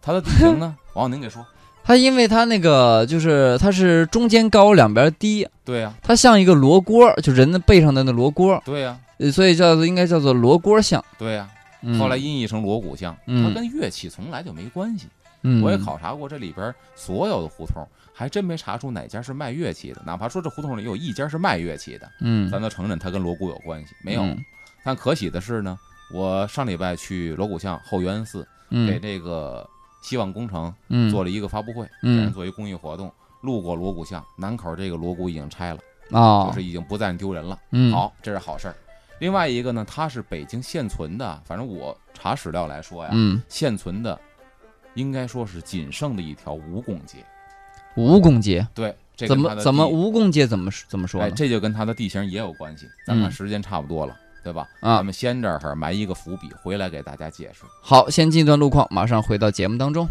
[0.00, 0.76] 它的地形呢？
[0.94, 1.44] 王小宁给说，
[1.82, 11.04] 它因为它那个就是它是中间高两边低，对呀、它像一个罗锅，就人的背上的那罗锅，对呀、呃所以叫做应该叫做罗锅像。
[11.18, 11.58] 对呀、嗯
[11.98, 15.06] 后来音译成锣鼓巷，嗯它跟乐器从来就没关系。
[15.46, 20.00] 嗯我也考察过这里边所有的胡同，还真没查出哪家是卖乐器的。
[20.06, 24.22] 哪怕说这胡同里有一家是卖乐器的，嗯咱都承认它跟锣鼓有关系，没有。
[24.22, 24.42] 嗯
[24.82, 25.78] 但可喜的是呢，
[26.12, 29.68] 我上礼拜去锣鼓巷后元寺给嗯这个
[30.02, 33.12] 希望工程嗯做了一个发布会，嗯给人做一公益活动。
[33.42, 35.80] 路过锣鼓巷南口这个锣鼓已经拆了，
[36.18, 37.58] 啊就是已经不再丢人了。
[37.72, 38.74] 嗯好，这是好事儿。
[39.20, 44.18] 另外一个呢，它是北京现存的，反正我查史料来说呀，嗯现存的
[44.94, 47.18] 应该说是仅剩的一条蜈蚣街。
[47.96, 52.86] 蜈蚣街对，这怎么怎么地蜈蚣街怎么怎么说哎，这就跟它的地形也有关系。
[53.06, 54.68] 咱看嗯时间差不多了，对吧？
[54.80, 57.62] 啊咱们先这儿埋一个伏笔，回来给大家解释。
[57.80, 60.08] 好，先进一段路况，马上回到节目当中。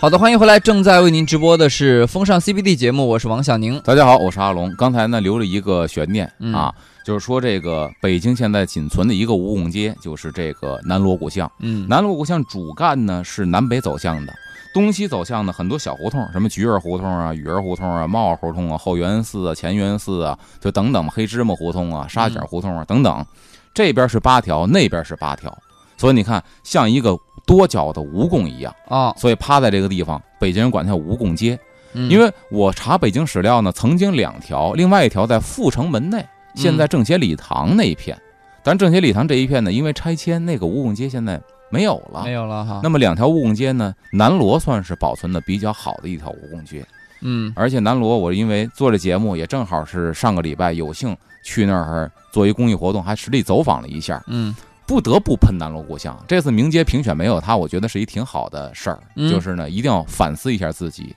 [0.00, 3.80] 好的，欢迎回来，正在为您直播的是风尚 CBD 节目，我是王小宁。
[3.80, 4.72] 大家好，我是阿龙。
[4.76, 6.72] 刚才呢留了一个悬念、嗯啊，
[7.04, 11.50] 就是说这个北京现在仅存的一个蜈蚣街，就是这个南锣鼓巷。
[11.58, 14.32] 嗯，南锣鼓巷主干呢是南北走向的，
[14.72, 23.26] 东西走向呢很多小胡同，什么菊儿胡同啊、雨儿胡同啊、帽儿胡同啊、后园寺啊、前园寺啊，就等等黑芝麻胡同啊、沙井胡同啊等等。
[23.74, 25.52] 这边是八条，那边是八条，
[25.96, 31.58] 所以你看像一个多角的蜈蚣一样，啊，所以趴在这个地方，北京人管它叫蜈蚣街。
[31.94, 36.22] 嗯因为我查北京史料呢，曾经两条，另外一条在阜成门内，
[36.54, 38.16] 现在政协礼堂那一片。
[38.62, 42.22] 但政协礼堂这一片呢，因为拆迁，那个蜈蚣街现在没有了。
[42.24, 42.80] 没有了哈。
[42.82, 46.84] 那么两条蜈蚣街呢，南锣算是保存的比较好的一条蜈蚣街。
[47.22, 54.54] 嗯而且南锣，我因为做这节目，也正好是上个礼拜有幸去那儿做一公益活动，还实地走访了一下，嗯
[54.88, 56.18] 不得不喷南锣鼓巷。
[56.26, 58.98] 这次名街评选没有他，我觉得是一挺好的事儿。
[59.16, 61.14] 嗯就是呢，一定要反思一下自己，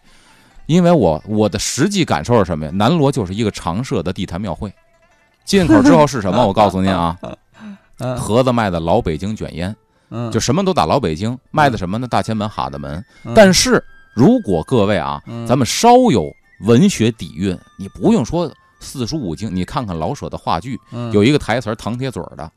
[0.65, 2.71] 因为我我的实际感受是什么呀？
[2.75, 4.71] 南锣就是一个常设的地坛庙会。
[5.45, 6.43] 进口之后是什么？
[6.45, 7.17] 我告诉您啊，
[7.99, 9.73] 嗯盒子卖的老北京卷烟，
[10.09, 12.05] 嗯，就什么都打老北京，卖的什么呢？
[12.07, 13.03] 大前门、哈德门。
[13.23, 13.81] 嗯但是
[14.13, 16.29] 如果各位啊，嗯咱们稍有
[16.65, 22.51] 文学底蕴，你不用说四书五经，你看看老舍的话剧，嗯有一个台词儿唐铁嘴儿的，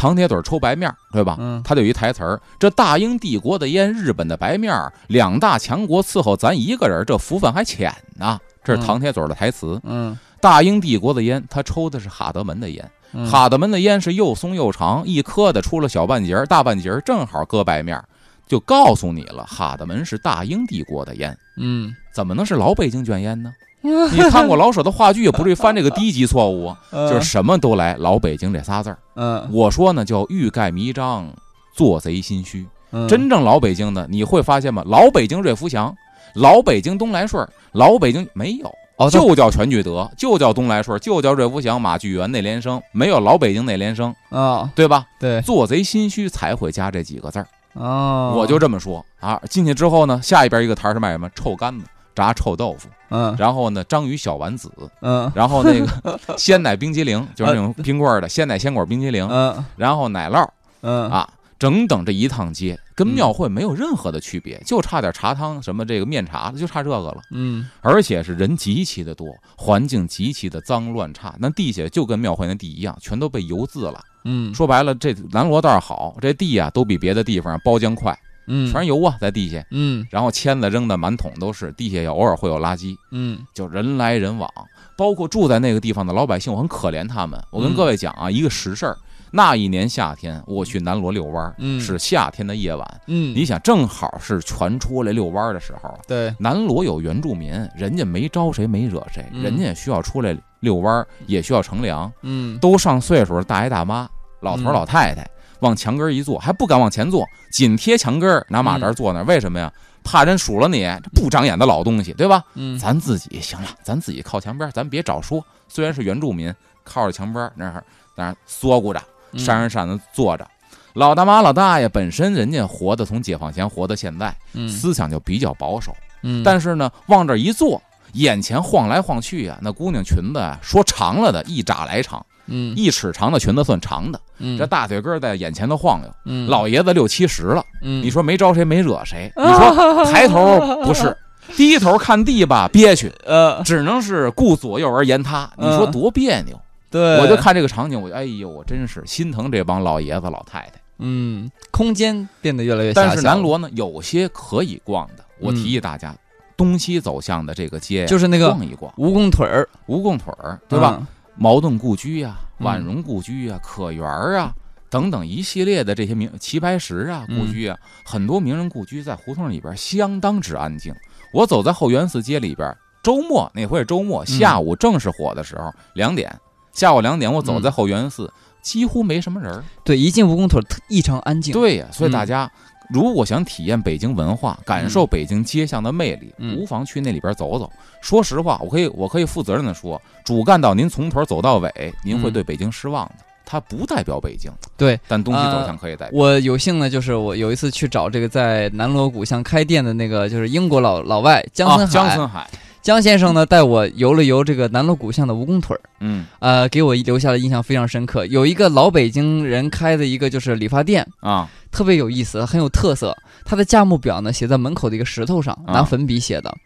[0.00, 1.36] 唐铁嘴儿抽白面儿，对吧？
[1.38, 8.40] 嗯他就有一台词儿：这大英帝国的烟，日本的白面儿，两大强国伺候咱一个人，这福分还浅呢。
[8.64, 9.78] 这是嗯唐铁嘴儿的台词。
[9.84, 18.02] 嗯大英帝国的烟，他抽的是哈德门的烟，嗯哈德门的烟是又松又长，一磕的出了小半截儿，大半截儿正好搁白面儿，
[18.48, 21.36] 就告诉你了，哈德门是大英帝国的烟。
[21.58, 23.52] 嗯，怎么能是老北京卷烟呢？
[24.12, 26.78] 你看过老舍的话剧，也不至于犯这个低级错误啊！
[26.92, 28.98] 就是什么都来老北京这仨字儿。
[29.16, 31.26] 嗯我说呢，叫欲盖弥彰，
[31.74, 32.66] 做贼心虚。
[32.92, 34.82] 嗯真正老北京的，你会发现吗？
[34.86, 35.94] 老北京瑞福祥，
[36.34, 45.06] 老北京东来顺，老北京没有，哦就叫全聚德，就叫东来顺，就叫瑞福祥、马聚源、内联升，没有老北京内联升，啊对吧？
[45.18, 47.46] 对做贼心虚才会加这几个字儿。
[47.74, 49.40] 哦，我就这么说啊。
[49.48, 51.30] 进去之后呢，下一边一个摊是卖什么？
[51.34, 51.86] 臭干子。
[52.14, 53.34] 炸臭豆腐，嗯。
[53.38, 54.70] 然后呢，章鱼小丸子，
[55.00, 55.30] 嗯。
[55.34, 59.64] 然后那个 鲜奶冰激凌，就是那种冰棍的鲜奶鲜果冰激凌，嗯。
[59.76, 60.46] 然后奶酪
[60.82, 61.10] 嗯。
[61.10, 67.20] 啊，整整这一趟街跟庙会没有任何的区别，就差点茶汤什么这个面茶的，就差这个了。
[67.32, 67.68] 嗯。
[67.80, 74.00] 而且是人极其的多，环境极其的脏乱差，那地下就跟庙会那地一样，全都被油渍了。
[74.24, 74.54] 嗯。
[74.54, 79.64] 说白了，这南锣倒是好，这地啊都比别的地方包浆快，嗯全是油啊在地下。
[79.70, 84.50] 嗯然后签子扔的满桶都是，地下也偶尔会有垃圾，嗯就人来人往。
[84.96, 87.42] 包括住在那个地方的老百姓，我很可怜他们。
[87.50, 88.96] 我跟嗯各位讲啊，一个实事儿。
[89.32, 93.00] 那一年夏天，我去南锣遛弯儿，嗯是夏天的夜晚。
[93.06, 95.96] 嗯，你想，正好是全出来遛弯儿的时候。
[96.06, 102.12] 对南锣有原住民，人家没招谁没惹谁，嗯人家也需要出来遛弯儿，也需要乘凉。
[102.22, 104.08] 嗯都上岁数的大爷大妈、
[104.40, 105.24] 老头老太太，
[105.60, 109.24] 往墙根一坐，还不敢往前坐，紧贴墙根儿，拿马扎坐那儿。
[109.24, 109.72] 为什么呀？
[110.02, 112.42] 怕人数了你，这不长眼的老东西，对吧？
[112.54, 115.44] 嗯咱自己行了，咱自己靠墙边，咱别找说。
[115.68, 117.84] 虽然是原住民，靠着墙边那儿
[118.16, 120.48] 那儿缩咕着，嗯扇着扇子坐着。
[120.94, 127.80] 老大妈、老大爷本身人家活的从解放前活到现在，嗯思想就比较保守，嗯，但是呢，往这一坐，
[128.14, 136.14] 眼前晃来晃去呀、那姑娘裙子啊，说长了的一扎来长，嗯一尺长的裙子算长的，嗯这大腿根在眼前头晃悠。
[136.26, 139.32] 嗯老爷子六七十了，嗯你说没招谁没惹谁？
[139.36, 141.16] 你说抬头不是，
[141.56, 145.50] 低头看地吧憋屈，呃只能是顾左右而言他。
[145.56, 146.60] 你说嗯多别扭？
[146.90, 150.72] 对，我就看这个场景，我哎呦，我真是心疼这帮老爷子老太太。
[150.98, 156.14] 嗯空间变得越来越小南锣呢，有些可以逛的，我嗯提议大家，
[156.56, 161.00] 东西走向的这个街，就是那个逛一逛，蜈蚣腿儿，蜈蚣腿儿，对吧？
[161.40, 161.42] 嗯？
[161.42, 164.54] 茅盾故居呀、嗯婉容故居呀、可园儿啊
[164.90, 170.94] 等等一系列的这些名齐白石啊嗯故居啊，很多名人故居在胡同里边相当之安静。
[171.32, 176.38] 我走在后园寺街里边，周末那回是周末，下午正是火的时候，两点，
[176.72, 178.30] 下午两点我走在后园寺，
[178.62, 179.64] 几乎没什么人儿。
[179.84, 182.50] 对，一进蜈蚣腿异常安静。，对呀，所以嗯大家。
[182.92, 187.70] 如果想体验北京文化，感受北京街巷的魅力，嗯无妨去那里边走走。
[188.00, 193.14] 说实话，我可以，我可以负责任的说，主干道您从头走到尾，您会嗯对北京失望的。
[193.44, 196.10] 它不代表北京，对，但东西走呃向可以代表。
[196.12, 202.48] 我有幸呢，就是我有一次去找这个在南锣鼓巷开店的那个，就是英国老老外江森啊，海，江森海，
[202.82, 208.24] 江先生呢带我游了游这个南锣鼓巷的蜈蚣腿儿，嗯呃，给我留下的印象非常深刻。
[208.26, 213.16] 有一个老北京人开的一个就是理发店，啊，特别有意思，很有特色。
[213.44, 216.56] 他的价目表呢写在门口的一个石头上，啊拿粉笔写的，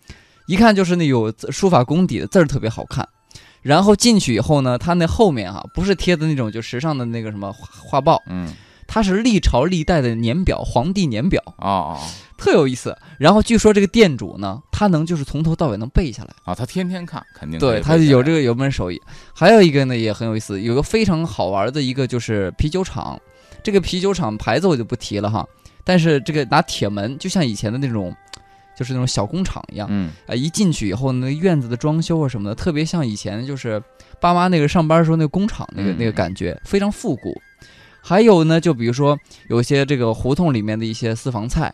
[0.47, 3.07] 一看就是那有书法功底的字儿特别好看。
[3.63, 8.53] 然后进去以后呢，他那后面啊、不是贴的那种就时尚的那个什么画画报，嗯，
[8.87, 12.01] 它是历朝历代的年表，皇帝年表，哦哦
[12.37, 12.97] 特有意思。
[13.19, 19.01] 然后据说这个店主呢，他能就是从头到尾能背下来，哦，他天天看，肯定对他有这个有门手艺。
[19.35, 23.19] 还有一个呢也很有意思，有个非常好玩的一个就是啤酒厂，
[23.63, 25.47] 这个啤酒厂牌子我就不提了哈，
[25.85, 28.15] 但是这个拿铁门，就像以前的那种。
[28.77, 33.81] 就是那种小工厂一样，嗯啊，一进去以后，那个院子的装修啊什么的，特别像以前就是
[34.21, 37.41] 爸妈那个上班的时候那个工厂那个嗯那个感觉，非常复古。
[38.07, 41.73] 还有呢，就比如说有些这个胡同里面的一些私房菜，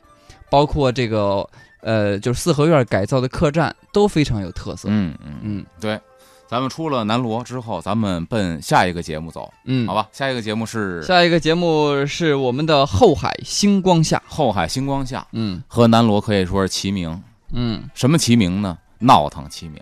[0.49, 1.45] 包括这个
[1.81, 4.88] 呃，就是四合院改造的客栈，都非常有特色。
[4.90, 5.99] 嗯嗯，嗯对。
[6.47, 10.09] 咱们出了南锣之后，咱们奔下一个节目走，嗯，好吧？
[10.12, 14.21] 下一个节目是下一个节目是我们的后海星光下。
[14.27, 17.23] 后海星光下，嗯和南锣可以说是齐名。
[17.53, 18.77] 嗯，什么齐名呢？
[18.99, 19.81] 闹腾齐名。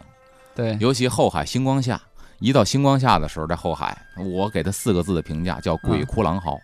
[0.55, 1.99] 对，尤其后海星光下，
[2.41, 6.59] 一到星光下的时候，在后海，我给他四个字的评价叫鬼哭狼嚎。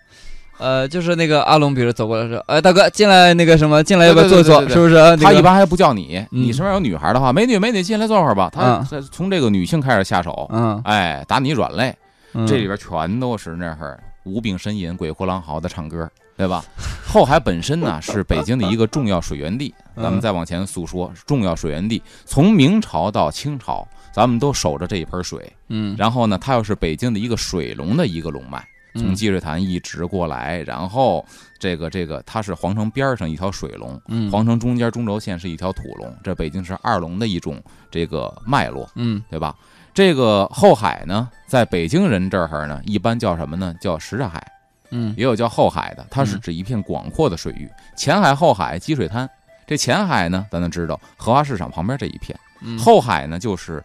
[0.59, 4.61] 呃，就是那个阿龙，比如走过来说，哎，大哥，进来那个什么，进来要不要坐一坐？
[4.61, 4.95] 对对对对是不是？
[4.95, 8.49] 那个他一般还不叫你，嗯你身边有女孩的话，美女美女进来坐会儿吧。
[8.53, 11.93] 他从这个女性开始下手，嗯，哎，打你软肋，
[12.35, 16.65] 嗯这里边全都是那会儿无病呻吟、鬼哭狼嚎的唱歌，对吧？
[17.05, 25.53] 后海本身呢是北京的一个重要水源地，嗯咱们再往前诉说，重要水源地，从明朝到清朝，咱们都守着这一盆水。
[25.67, 31.27] 嗯，然后呢，它又是北京的一个水龙的一个龙脉，从嗯积水潭一直过来，然后
[31.59, 39.57] 这个这个它是皇城边上一条水龙，嗯皇城中间中轴线是一条土龙，这北京是二龙的一种这个脉络，嗯对吧？
[39.93, 43.75] 这个后海呢，在北京人这儿呢，一般叫什么呢？
[43.81, 44.47] 叫什刹海，
[44.91, 49.29] 嗯也有叫后海的，它是嗯指一片广阔的水域，前海、后海、积水滩。
[49.67, 52.39] 这前海呢，咱都知道，荷花市场旁边这一片。
[52.61, 53.83] 嗯后海呢，就是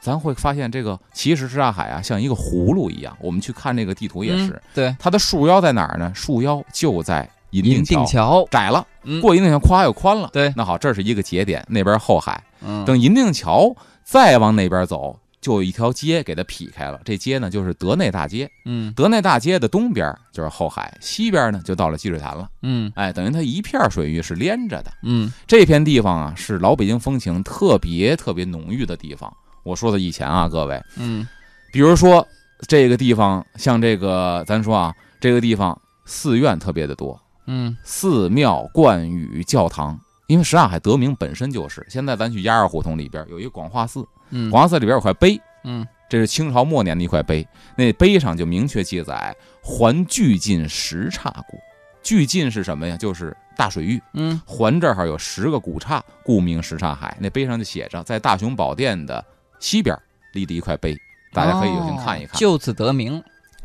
[0.00, 3.16] 咱会发现这个其实什刹海啊，像一个葫芦一样。
[3.20, 6.10] 我们去看这个地图也是，嗯对，它的束腰在哪儿呢？
[6.14, 10.30] 束腰就在银银锭锭桥，窄了，嗯过银锭桥夸又宽了。
[10.32, 12.42] 对那好，这是一个节点，那边后海。
[12.62, 17.00] 嗯等银锭桥再往那边走，就有一条街给它劈开了。
[17.04, 18.50] 这街呢，就是德内大街。
[18.64, 22.48] 嗯德内大街的东边就是后海，西边呢就到了积水潭了。
[22.62, 24.92] 嗯哎，等于它一片水域是连着的。
[25.02, 29.32] 嗯这片地方啊，是老北京风情特别特别浓郁的地方。
[29.62, 31.26] 我说的以前啊，各位，嗯
[31.72, 32.26] 比如说
[32.66, 39.98] 这个地方，像这个咱说啊，这个地方寺院特别的多，嗯寺庙、观宇、教堂。
[40.26, 47.44] 因为什刹海得名本身就是，现在咱去鸭儿胡同里边有一个广化寺，嗯广化寺里边有块碑，嗯这是清朝末年的一块碑，
[47.76, 51.58] 那碑上就明确记载“环巨进十刹故”。
[52.02, 52.96] 巨进是什么呀？
[52.96, 54.00] 就是大水域。
[54.14, 57.16] 嗯环这儿有十个古刹，故名什刹海。
[57.20, 59.24] 那碑上就写着，在大雄宝殿的
[59.60, 59.96] 西边
[60.32, 60.98] 立的一块碑，
[61.32, 62.34] 大家可以有幸看一看。
[62.34, 63.22] 哦就此得名。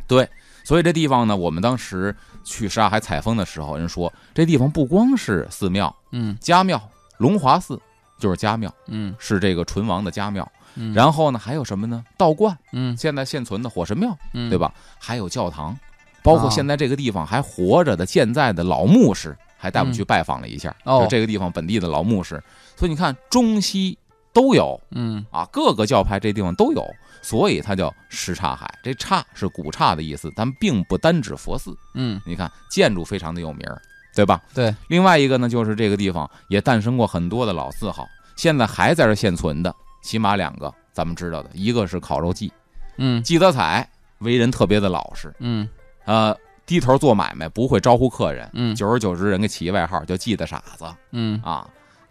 [0.08, 0.29] 对
[0.63, 6.81] 所以这地方呢，我们当时去沙海采风的时候，人说这地方不光是寺庙、嗯家庙，
[7.17, 7.79] 龙华寺
[8.19, 10.47] 就是家庙，嗯是这个纯王的家庙。
[10.75, 12.03] 嗯，然后呢，还有什么呢？
[12.17, 14.58] 道观，嗯现在现存的火神庙，嗯对？
[14.58, 14.73] 吧？
[14.99, 15.77] 还有教堂，
[16.21, 20.75] 包括哦现在这个地方还活着的现在的老牧师，还带我们嗯去拜访了一下。
[20.84, 22.43] 哦就这个地方本地的老牧师，
[22.75, 23.97] 所以你看中西
[24.36, 26.86] 都有嗯啊，各个教派这地方都有，
[27.21, 28.69] 所以它叫什刹海。
[28.84, 31.74] 这刹是古刹的意思，咱并不单指佛寺。
[31.93, 33.65] 嗯你看建筑非常的有名，
[34.13, 34.41] 对吧？
[34.54, 34.76] 对。
[34.89, 42.52] 另外一个呢，就是这个地方也诞生过很多的老字号，现在还在这现存的，起码两个咱们知道的，一个是烤肉季，
[42.98, 45.67] 嗯季德彩为人特别的老实，嗯
[46.04, 51.65] 呃，低头做买卖不会招呼客人，嗯久而久之人给起一外号叫季的傻子嗯啊。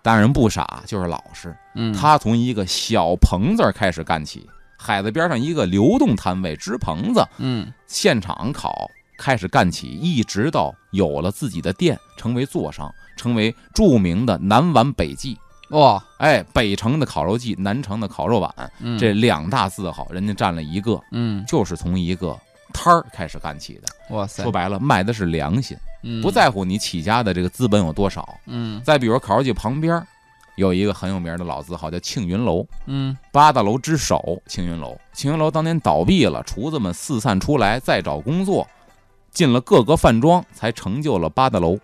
[0.05, 1.57] 当然不傻，就是老实。
[1.75, 8.87] 嗯，他从一个小棚子开始干起，海子边上一个流动摊位支棚子，嗯现场烤，
[9.17, 15.39] 开始干起，一直到有了自己的店，成为座商，成为著名的南碗北记。
[15.71, 22.39] 哇，哎，北城的烤肉季，南城的烤肉碗，嗯这两大字号，人家占了一个，嗯就是从一个
[22.75, 24.15] 摊儿开始干起的。
[24.15, 28.39] 哇塞说，白了，卖的是良心，嗯不在乎你起家的这个资本有多少。
[28.47, 30.01] 嗯再比如烤肉季旁边
[30.57, 34.41] 有一个很有名的老字号，叫庆云楼，嗯八大楼之首。
[34.47, 38.65] 庆云楼，庆云楼当年倒闭了，厨子们四散出来再找工作，
[39.33, 41.77] 进了各个饭庄，才成就了八大楼。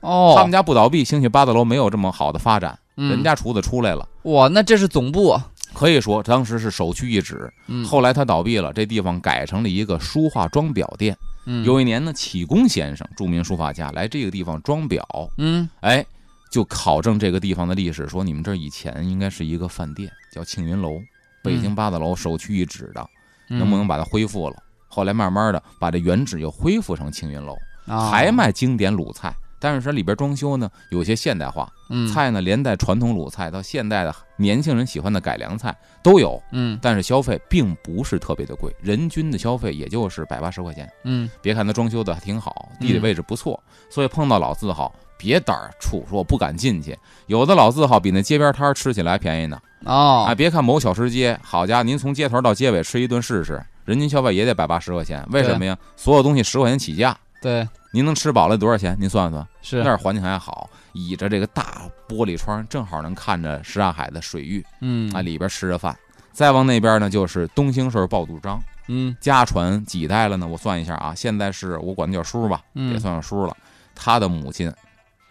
[0.00, 4.08] 哦，他们家不倒闭，兴许八大楼没有这么好的发展，嗯人家厨子出来了。
[4.22, 7.52] 哇，那这是总部啊，可以说当时是首屈一指。
[7.66, 11.14] 嗯后来他倒闭了，这地方改成了一个书画装裱店。
[11.46, 11.64] 嗯。
[11.64, 15.00] 有一年呢，启功先生，著名书法家，来这个地方装裱，
[15.38, 15.68] 嗯。
[15.80, 16.04] 哎，
[16.50, 21.00] 就考证这个地方的历史，说你们这儿以前应该是一个饭店，叫庆云楼。
[21.42, 23.08] 北京八大楼首屈一指的，
[23.48, 23.58] 嗯。
[23.58, 24.56] 能不能把它恢复了？
[24.88, 29.34] 后来慢慢的把这原址又恢复成庆云楼，啊还卖经典鲁菜，
[29.66, 40.88] 但是它里边装修呢有些现代化，嗯菜呢连带传统鲁菜到现代的年轻人喜欢的改良菜都有，嗯但是消费并不是特别的贵，人均的消费也就是百八十块钱。
[41.02, 43.60] 嗯别看它装修的还挺好，地理位置不错，
[43.90, 46.96] 所以碰到老字号别胆儿怵，说我不敢进去。
[47.26, 49.58] 有的老字号比那街边摊儿吃起来便宜呢。
[49.84, 55.24] 哦啊，别看某小吃街，好家伙，您从街头到街尾吃一顿试试，人均消费也得百八十块钱。
[55.30, 55.76] 为什么呀？
[55.96, 57.16] 所有东西十块钱起价，
[57.46, 58.96] 对您能吃饱了多少钱？
[58.98, 59.46] 您算算。
[59.62, 65.96] 是那儿环境还好，倚着这个大玻璃窗，正好能看着什刹海的水域嗯啊，里边吃着饭。
[66.32, 70.44] 再往那边呢，就是东兴顺爆肚张，嗯家传几代了呢？
[70.44, 73.56] 我算一下啊，现在是我管他叫叔吧，嗯也算上叔了。
[73.94, 74.72] 他的母亲、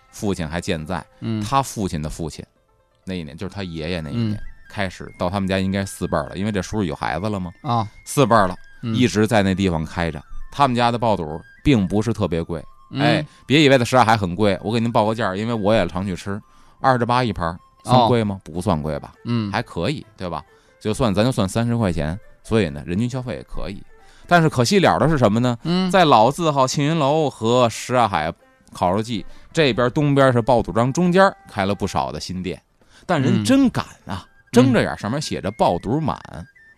[0.09, 2.45] 父亲还健在，嗯他父亲的父亲
[3.03, 10.24] 那一年就是他爷爷那一嗯年、开始到他们家应该四辈儿了，因为这叔有孩子了嘛，啊四辈儿了，嗯一直在那地方开着。
[10.49, 16.39] 他们家的爆肚并不是特别贵，嗯哎，别以为它什刹海很贵，我给您报个价儿，因为我也常去吃，
[16.80, 18.39] 二十八一盘儿，算贵吗？
[18.43, 20.43] 不算贵吧，嗯还可以，对吧？
[20.80, 23.82] 就算咱就算三十块钱，所以呢，人均消费也可以。
[24.28, 25.57] 但是可惜了的是什么呢？
[25.63, 28.32] 嗯在老字号庆云楼和什刹海
[28.72, 32.61] 烤肉季这边东边是爆肚张，中间开了不少的新店，
[33.07, 36.18] 但人嗯真敢啊，睁着眼上面写着爆肚满。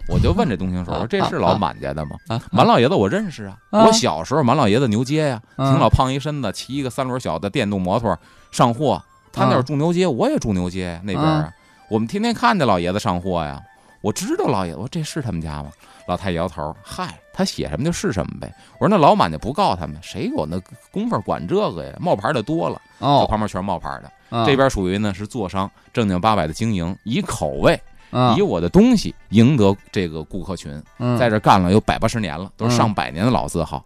[0.09, 2.15] 我就问这东兴说：“我说这是老满家的吗？
[2.27, 8.17] 啊满老爷子我认识啊，啊我小时候满老爷子牛街呀，嗯挺老胖一身子，骑一个三轮小的电动摩托
[8.51, 9.01] 上货。
[9.33, 11.53] 他那会儿住牛街，我也住牛街那边啊，
[11.89, 13.61] 我们天天看见老爷子上货呀。
[14.01, 15.69] 我知道老爷子，我说这是他们家吗？
[16.07, 18.51] 老太太摇头，嗨，他写什么就是什么呗。
[18.79, 20.57] 我说那老满家不告他们，谁有那
[20.91, 21.93] 功夫管这个呀？
[21.99, 24.11] 冒牌的多了，这哦旁边全是冒牌的。
[24.29, 27.79] 啊这边属于呢是做商，正经八百的经营，以口味，
[28.11, 30.81] 啊以我的东西赢得这个顾客群。
[30.99, 33.83] 嗯在这干了有百八十年了，都是嗯上百年的老字号。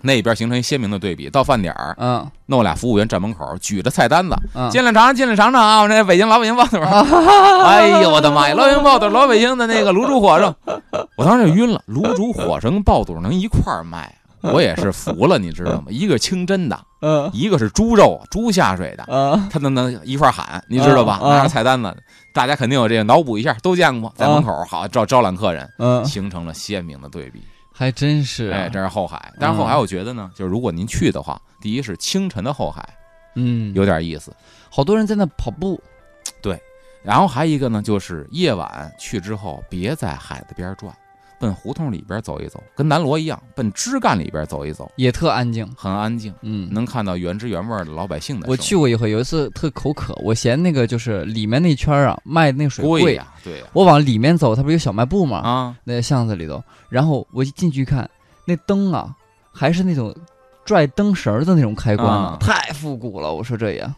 [0.00, 5.80] 那边形成一鲜明的对比，到饭点儿，嗯弄俩服务员站门口，举着菜单子，嗯进来尝尝，进来尝尝啊！
[5.82, 6.76] 我这北京老北京爆肚，
[7.66, 10.54] 哎呦我的妈呀，老北京爆肚，老北京的那个卤煮火烧，
[11.18, 15.86] 我当时就晕了，卤煮火烧跟爆肚能一块儿卖，我也是服了，你知道吗？
[15.88, 21.18] 一个清真的，嗯一个是猪肉，猪下水的，啊他能能一块喊，你知道吧？
[21.22, 21.94] 拿着菜单子，
[22.32, 27.42] 大家肯定有这个脑补一下，都见过，在门口好招招揽客人，嗯，形成了鲜明的对比。
[27.72, 32.82] 还真是啊哎，这是后海，但是后海我觉得呢，就是如果您去的话，第一是清晨的后海
[33.36, 34.34] 嗯有点意思，
[34.68, 35.80] 好多人在那跑步
[36.42, 36.60] 对
[37.04, 40.92] 然后还一个呢，就是夜晚去之后，别在海子边转，
[41.38, 48.48] 奔胡同里边走一走，跟南锣一样，奔枝干里边走一走，也特安静很安静，嗯能看到原汁原味的老百姓的。
[48.48, 55.38] 我去过一回，有一次特口渴，我嫌那个就是里面那圈儿啊卖那水贵呀，对呀，我往里面走，它不是有小卖部吗？
[55.38, 58.08] 啊，那巷子里头，然后我一进去看，
[58.44, 59.14] 那灯啊，
[59.52, 60.14] 还是那种
[60.64, 63.32] 拽灯绳的那种开关呢，啊太复古了。
[63.32, 63.88] 我说这也，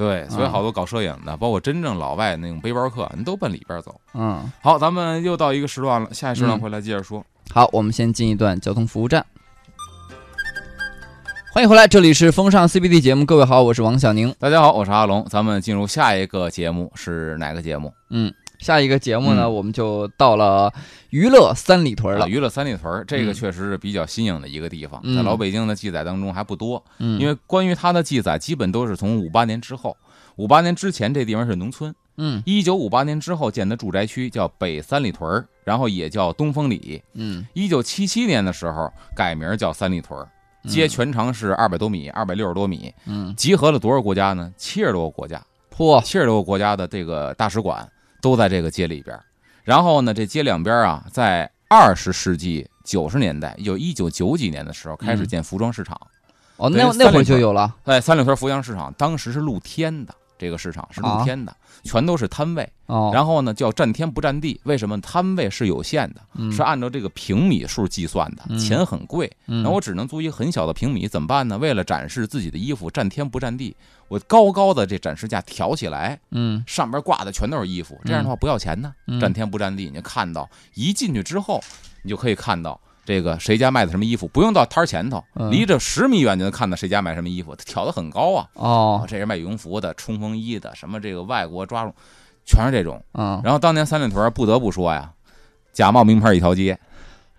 [0.00, 4.00] 对，所以啊好多搞摄影的，包括真正老外那种背包客，你都奔里边走。
[4.14, 7.22] 嗯，好，咱们又到一个时段了，下一时段嗯回来接着说。
[7.52, 9.22] 好，我们先进一段交通服务站。
[11.52, 14.34] 欢迎回来，这里是风尚 CBD 节目，各位好，我是王小宁。
[14.38, 17.92] 大家好，我是阿龙，咱们进入下一个节目是哪个节目？
[18.08, 20.72] 嗯，下一个节目呢，嗯我们就到了
[21.10, 22.24] 娱乐三里屯了。
[22.24, 29.96] 啊娱乐三里屯儿，这个嗯确实是比较新颖的一个地方，嗯在老北京的记载当中还不多，嗯，因为关于它的记载基本都是从五八年之后。
[30.36, 31.94] 五八年之前，这地方是农村。
[32.16, 37.02] 嗯一九五八年之后建的住宅区叫北三里屯儿，然后也叫东风里。
[37.14, 40.28] 嗯，一九七七年的时候改名叫三里屯儿，
[40.68, 44.50] 街全长是二百多米，二百六十多米，嗯，集合了多少国家呢？
[44.56, 45.42] 七十多个国家，
[45.74, 47.86] 嚯，七十多个国家的这个大使馆
[48.20, 49.24] 都在这个街里边儿。
[49.62, 56.00] 然后呢，这街两边啊，在二十世纪九十年代，也就一九九几年的时候开始嗯建服装市场。
[56.56, 57.74] 哦，那那会就有了。
[57.84, 62.68] 哎三里屯服装市场，当时是露天的，这个市场是露天的，全都是摊位。
[62.86, 65.00] 哦，然后呢，叫占天不占地，为什么？
[65.00, 69.30] 摊位是有限的，嗯是按照这个平米数计算的，嗯钱很贵。
[69.46, 71.56] 嗯那我只能租一个很小的平米，怎么办呢？
[71.56, 73.76] 为了展示自己的衣服，占天不占地，
[74.08, 79.84] 我高高的这展示架挑起来，嗯上边挂的全都是衣服，这样的话不要钱呢，嗯占天不占地。
[79.84, 81.62] 你就看到一进去之后，
[82.02, 82.80] 你就可以看到
[83.10, 88.46] 这个谁家卖的什么衣服，不用到摊儿前头，嗯离着十米远就能看到谁家卖什么衣服，挑的很高啊。
[88.54, 91.92] 哦，这是卖羽绒服的、冲锋衣的，什么这个外国抓绒，
[92.46, 93.02] 全是这种。
[93.14, 95.10] 嗯，然后当年三里屯不得不说呀，
[95.72, 96.78] 假冒名牌一条街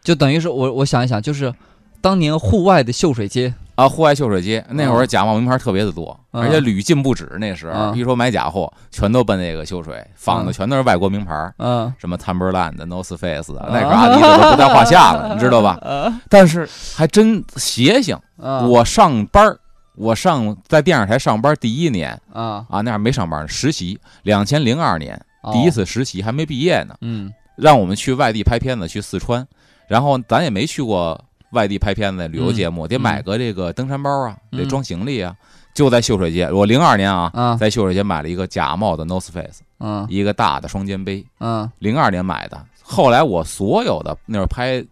[0.04, 1.54] 就等于是我我想一想，就是
[2.02, 7.38] 当年户外的秀水街，啊，户外秀水街那会儿假冒名牌特别的多，嗯而且屡禁不止。
[7.40, 13.70] 那时候嗯一说买假货，全都奔那个秀水，仿的嗯全都是外国名牌，嗯，什么 Timberland、North Face 啊，啊。
[13.72, 15.78] 那个阿迪的都不在话下了， 你知道吧？
[15.82, 16.22] 啊。
[16.28, 18.18] 但是还真邪性。
[18.38, 19.60] 啊，我上班儿，
[19.96, 22.66] 我上在电视台上班第一年啊。
[22.70, 25.20] 啊，那会儿没上班呢，实习，两千零二年
[25.54, 27.32] 第一，次实习，还没毕业呢，哦嗯。
[27.58, 29.46] 让我们去外地拍片子，去四川，
[29.88, 31.20] 然后咱也没去过
[31.52, 34.60] 外地拍片子旅游节目，得买个这个登山包啊，嗯。
[34.60, 35.36] 得装行李啊，
[35.74, 37.56] 就在秀水街，我零二年啊，啊。
[37.56, 44.84] 在秀水街买了一个假冒的 North Face，嗯一个大的双肩背，嗯零二年买的，后来我所有的那会儿拍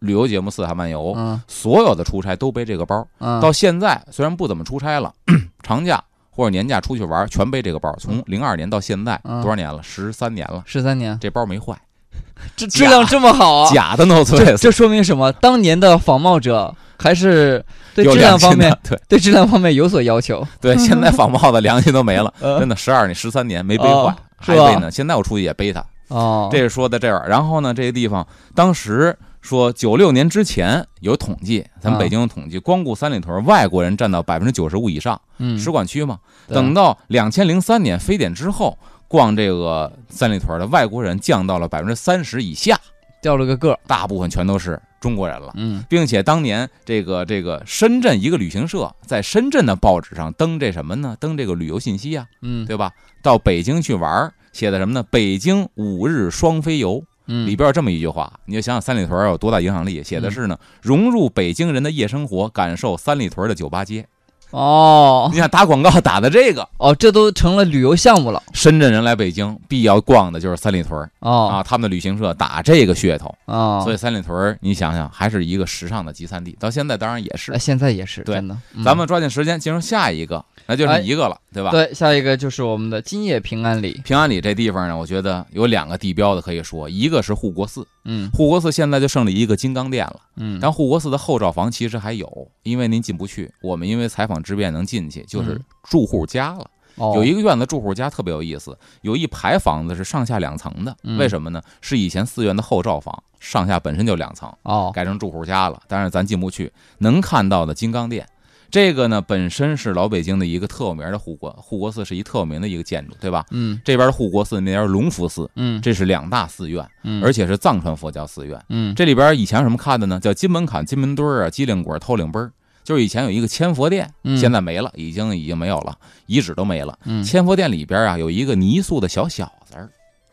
[0.00, 3.06] 旅游节目《四海漫游》，嗯所有的出差都背这个包。
[3.18, 5.12] 嗯，到现在虽然不怎么出差了，
[5.62, 7.94] 长假或者年假出去玩，全背这个包。
[7.98, 9.82] 从零二年到现在嗯多少年了？
[9.82, 11.78] 十三年了，十三年，这包没坏，
[12.56, 13.70] 这质量这么好啊！
[13.72, 15.32] 假的这 Face，这说明什么？
[15.32, 20.46] 当年的仿冒者还是对质量方面对对质量方面有所要求。
[20.60, 24.90] 对， 现在仿冒的良心都没了，呃 真的十二年十三年没背哦坏，还背呢。
[24.90, 27.26] 现在我出去也背它，哦，这是说的这儿。
[27.28, 36.18] 然后呢，这个地方当时说九六年之前有统计，咱们啊北京有统计，光顾三里屯外国人占到百分之九十五以上，嗯，使馆区嘛。
[36.48, 38.76] 等到两千零三年非典之后，
[39.12, 42.80] 逛这个三里屯的外国人降到了百分之三十以下，
[43.20, 43.78] 掉了个个儿。
[43.86, 45.52] 大部分全都是中国人了。
[45.54, 51.14] 嗯并且当年这个这个深圳一个旅行社在深圳的报纸上登这什么呢？
[51.20, 52.90] 登这个旅游信息啊，嗯对吧？
[53.22, 55.02] 到北京去玩，写的什么呢？
[55.10, 64.06] 北京五日双飞游嗯，里边有这么一句话，你就想想三里屯有多大影响力，写的是呢，融入北京人的夜生活，感受三里屯的酒吧街。
[64.52, 65.28] 哦。
[65.32, 68.42] 你想打广告打的这个，哦，这都成了旅游项目了。
[68.52, 71.10] 深圳人来北京必要逛的就是三里屯儿。
[71.18, 71.48] 哦。
[71.48, 77.52] 啊，他们的旅行社打这个噱头，哦，所以三里屯儿你想想还是一个时尚的集散地，到现在当然也是。
[77.52, 77.58] 哎。
[77.58, 78.36] 现在也是对。
[78.36, 78.56] 真的。
[78.74, 78.84] 嗯。
[78.84, 81.00] 咱们抓紧时间进入下一个，那就哎。
[81.00, 81.70] 是一个了，对吧？
[81.70, 84.00] 对下一个就是我们的今夜平安里。
[84.04, 90.20] 平安里这地方呢，我觉得有两个地标的可以说，一个是护国寺，嗯护国寺现在就剩了一个金刚殿了。
[90.36, 96.70] 嗯，但护国寺的后罩房其实还有，因为您进不去，我们因为采访之便能进去，就是嗯住户家了。
[96.96, 101.62] 哦有一个院子住户家特别有意思，有一排房子是上下两层的，嗯为什么呢？
[101.80, 106.70] 是以前寺院的后罩房，上下本身就两层，哦改成住户家了，但是咱进不去。
[106.98, 108.28] 能看到的金刚殿，
[108.72, 113.44] 这个呢本身是老北京的一个特有名的护国护国寺，是一特有名的一个建筑，对吧？
[113.50, 113.78] 嗯。
[113.84, 115.78] 这边的护国寺，那边是隆福寺，嗯。
[115.82, 118.58] 这是两大寺院，嗯，而且是藏传佛教寺院。
[118.70, 118.94] 嗯。
[118.94, 120.18] 这里边以前什么看的呢？
[120.18, 122.50] 叫金门槛、金门墩儿啊、机灵鬼、偷灵奔儿，
[122.82, 124.38] 就是以前有一个千佛殿，嗯。
[124.38, 125.94] 现在没了，已经已经没有了，
[126.24, 126.98] 遗址都没了。
[127.04, 127.22] 嗯。
[127.22, 129.90] 千佛殿里边啊有一个泥塑的小小子儿，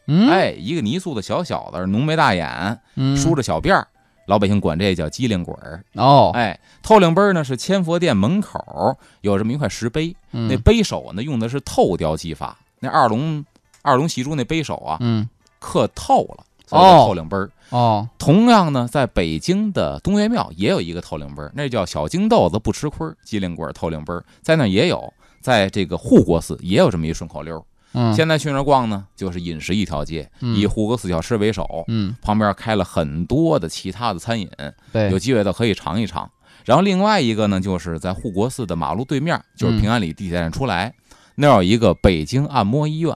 [0.07, 0.29] 嗯。
[0.29, 3.17] 哎，一个泥塑的小小子儿，浓眉大眼，嗯。
[3.17, 3.85] 梳着小辫儿，
[4.29, 5.83] 老百姓管这叫机灵鬼儿。
[5.95, 13.43] 哦哎，头领奔儿呢是千佛殿门口有这么一块石碑，那嗯碑首呢用的是透雕技法，那二龙
[13.81, 15.27] 二龙戏珠那碑首啊嗯
[15.57, 17.49] 刻透了，所以透灵杯儿。
[17.71, 25.11] 哦同样呢，在北京的东岳庙也有一个透灵杯儿，那叫小金豆子不吃亏儿，机灵鬼儿透灵杯儿，在那也有，
[25.41, 27.63] 在这个护国寺也有这么一顺口溜儿。
[27.93, 28.13] 嗯。
[28.13, 30.55] 现在去那儿逛呢，就是饮食一条街，嗯。
[30.55, 32.15] 以护国寺小吃为首，嗯。
[32.21, 34.49] 旁边开了很多的其他的餐饮，
[34.91, 35.09] 对。
[35.11, 36.29] 有机会的可以尝一尝。
[36.65, 40.93] 然后另外一个呢，就是在护国寺的马路对面，就是平安里地铁站出来，
[41.35, 43.13] 那儿有一个北京按摩医院，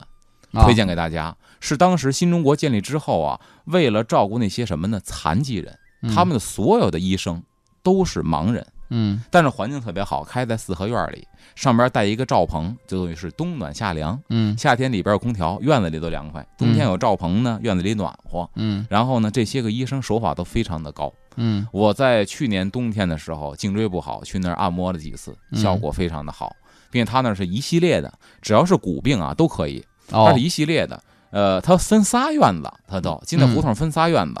[0.52, 0.64] 啊。
[0.64, 1.36] 推荐给大家。
[1.60, 5.78] 是当时新中国建立之后啊，为了照顾那些什么呢残疾人，
[6.14, 7.42] 他们的所有的医生
[7.82, 9.22] 都是盲人，嗯。
[9.30, 14.20] 但是环境特别好，开在四合院里，上边带一个罩棚，就等于是冬暖夏凉。
[14.30, 14.56] 嗯。
[14.56, 18.48] 夏天里边有空调，院子里都凉快；冬天有罩棚呢，院子里暖和。
[18.56, 18.86] 嗯。
[18.90, 21.12] 然后呢，这些个医生手法都非常的高。
[21.36, 21.66] 嗯。
[21.72, 25.60] 我在去年冬天的时候颈椎不好，去那儿按摩了几次，嗯。
[25.60, 26.54] 效果非常的好，
[26.90, 31.02] 并且他那儿是一系列的，只要是骨病啊都可以，它哦是一系列的。
[31.30, 34.40] 呃，它分仨院子，它都进那胡同分仨院子。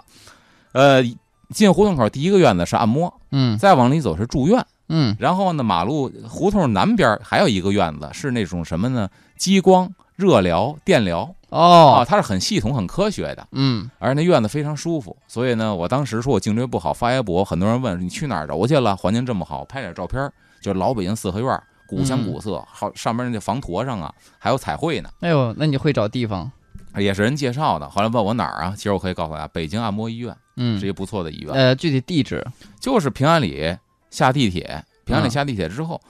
[0.70, 1.02] 呃，
[1.50, 9.08] 进胡同口第一个院子是按摩，嗯再往里走是住院，嗯然后呢，马路胡同南边还有一个院子是那种什么呢？
[9.36, 11.58] 激光、热疗、电疗啊，
[12.00, 13.46] 哦它是很系统、很科学的。
[13.52, 20.30] 嗯而那院子非常舒服，所以呢，我当时说我颈椎不好，发微博，很多人问你去哪儿揉去了，环境这么好，拍点照片，
[20.60, 26.50] 就是老北京四合院，古香古色，好上面那房坨上啊还有彩绘呢，哎呦，那你会找地方？
[26.96, 27.88] 也是人介绍的。
[27.88, 32.44] 后来问我哪儿啊，其实我可以告诉大家，北京按摩医院嗯是一不错的医院，呃，具体地址
[32.80, 33.76] 就是平安里
[34.10, 36.00] 下地铁，平安里嗯下地铁之后，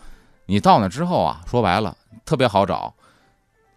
[0.47, 2.95] 你到那之后啊，说白了特别好找，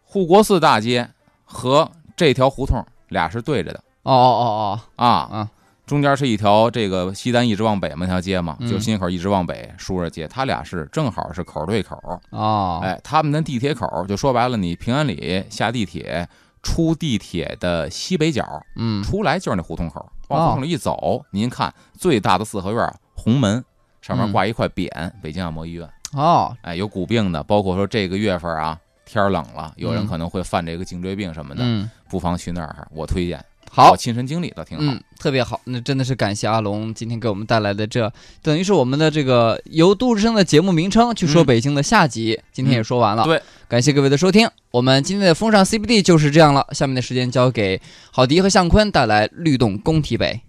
[0.03, 1.10] 护国寺大街
[1.45, 5.05] 和这条胡同俩是对着的哦哦哦啊。
[5.05, 5.49] 哦啊啊
[5.88, 11.97] 中间是一条这个西单一直往北嘛那条街嘛，嗯就新街口一直往北竖着街，他俩是正好是口对口。
[12.32, 16.28] 哦，哎，他们的地铁口就说白了，你平安里下地铁，
[16.64, 18.45] 出地铁的西北角，
[18.76, 23.64] 嗯，出来就是那胡同口，往胡同里一走，您看最大的四合院红门
[24.01, 24.32] 上面嗯。
[24.32, 24.89] 挂一块匾，
[25.22, 25.89] 北京按摩医院。
[26.14, 30.08] 哦，哎，有骨病的，包括说这个月份啊，天冷了，有人嗯。
[30.08, 32.88] 可能会犯这个颈椎病什么的，嗯，不妨去那儿。
[32.91, 34.84] 我推荐，好，亲身经历倒挺好。
[34.84, 38.11] 嗯，特别好，那真的是感谢阿龙今天给我们带来的这，
[38.41, 43.24] 等于是我们的这个由杜志生的节目名称去说嗯北京的下集，今天也说完了。
[43.24, 46.65] 对，感谢各位的收听，我们今天的风尚 CBD 就是这样了。
[46.72, 47.80] 下面的时间交给
[48.11, 50.41] 郝迪和向坤带来律动工体北。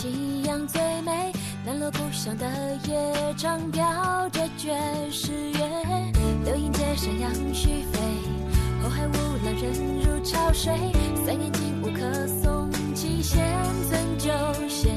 [0.00, 1.32] 夕阳最美。
[1.66, 2.46] 南锣鼓巷的
[2.86, 4.78] 夜唱飘着爵
[5.10, 5.58] 士乐，
[6.44, 7.98] 流莺街上杨絮飞，
[8.80, 9.12] 后海无
[9.44, 10.72] 浪人如潮水。
[11.26, 13.44] 三眼睛无可送，七仙
[13.90, 14.30] 尊酒
[14.68, 14.94] 仙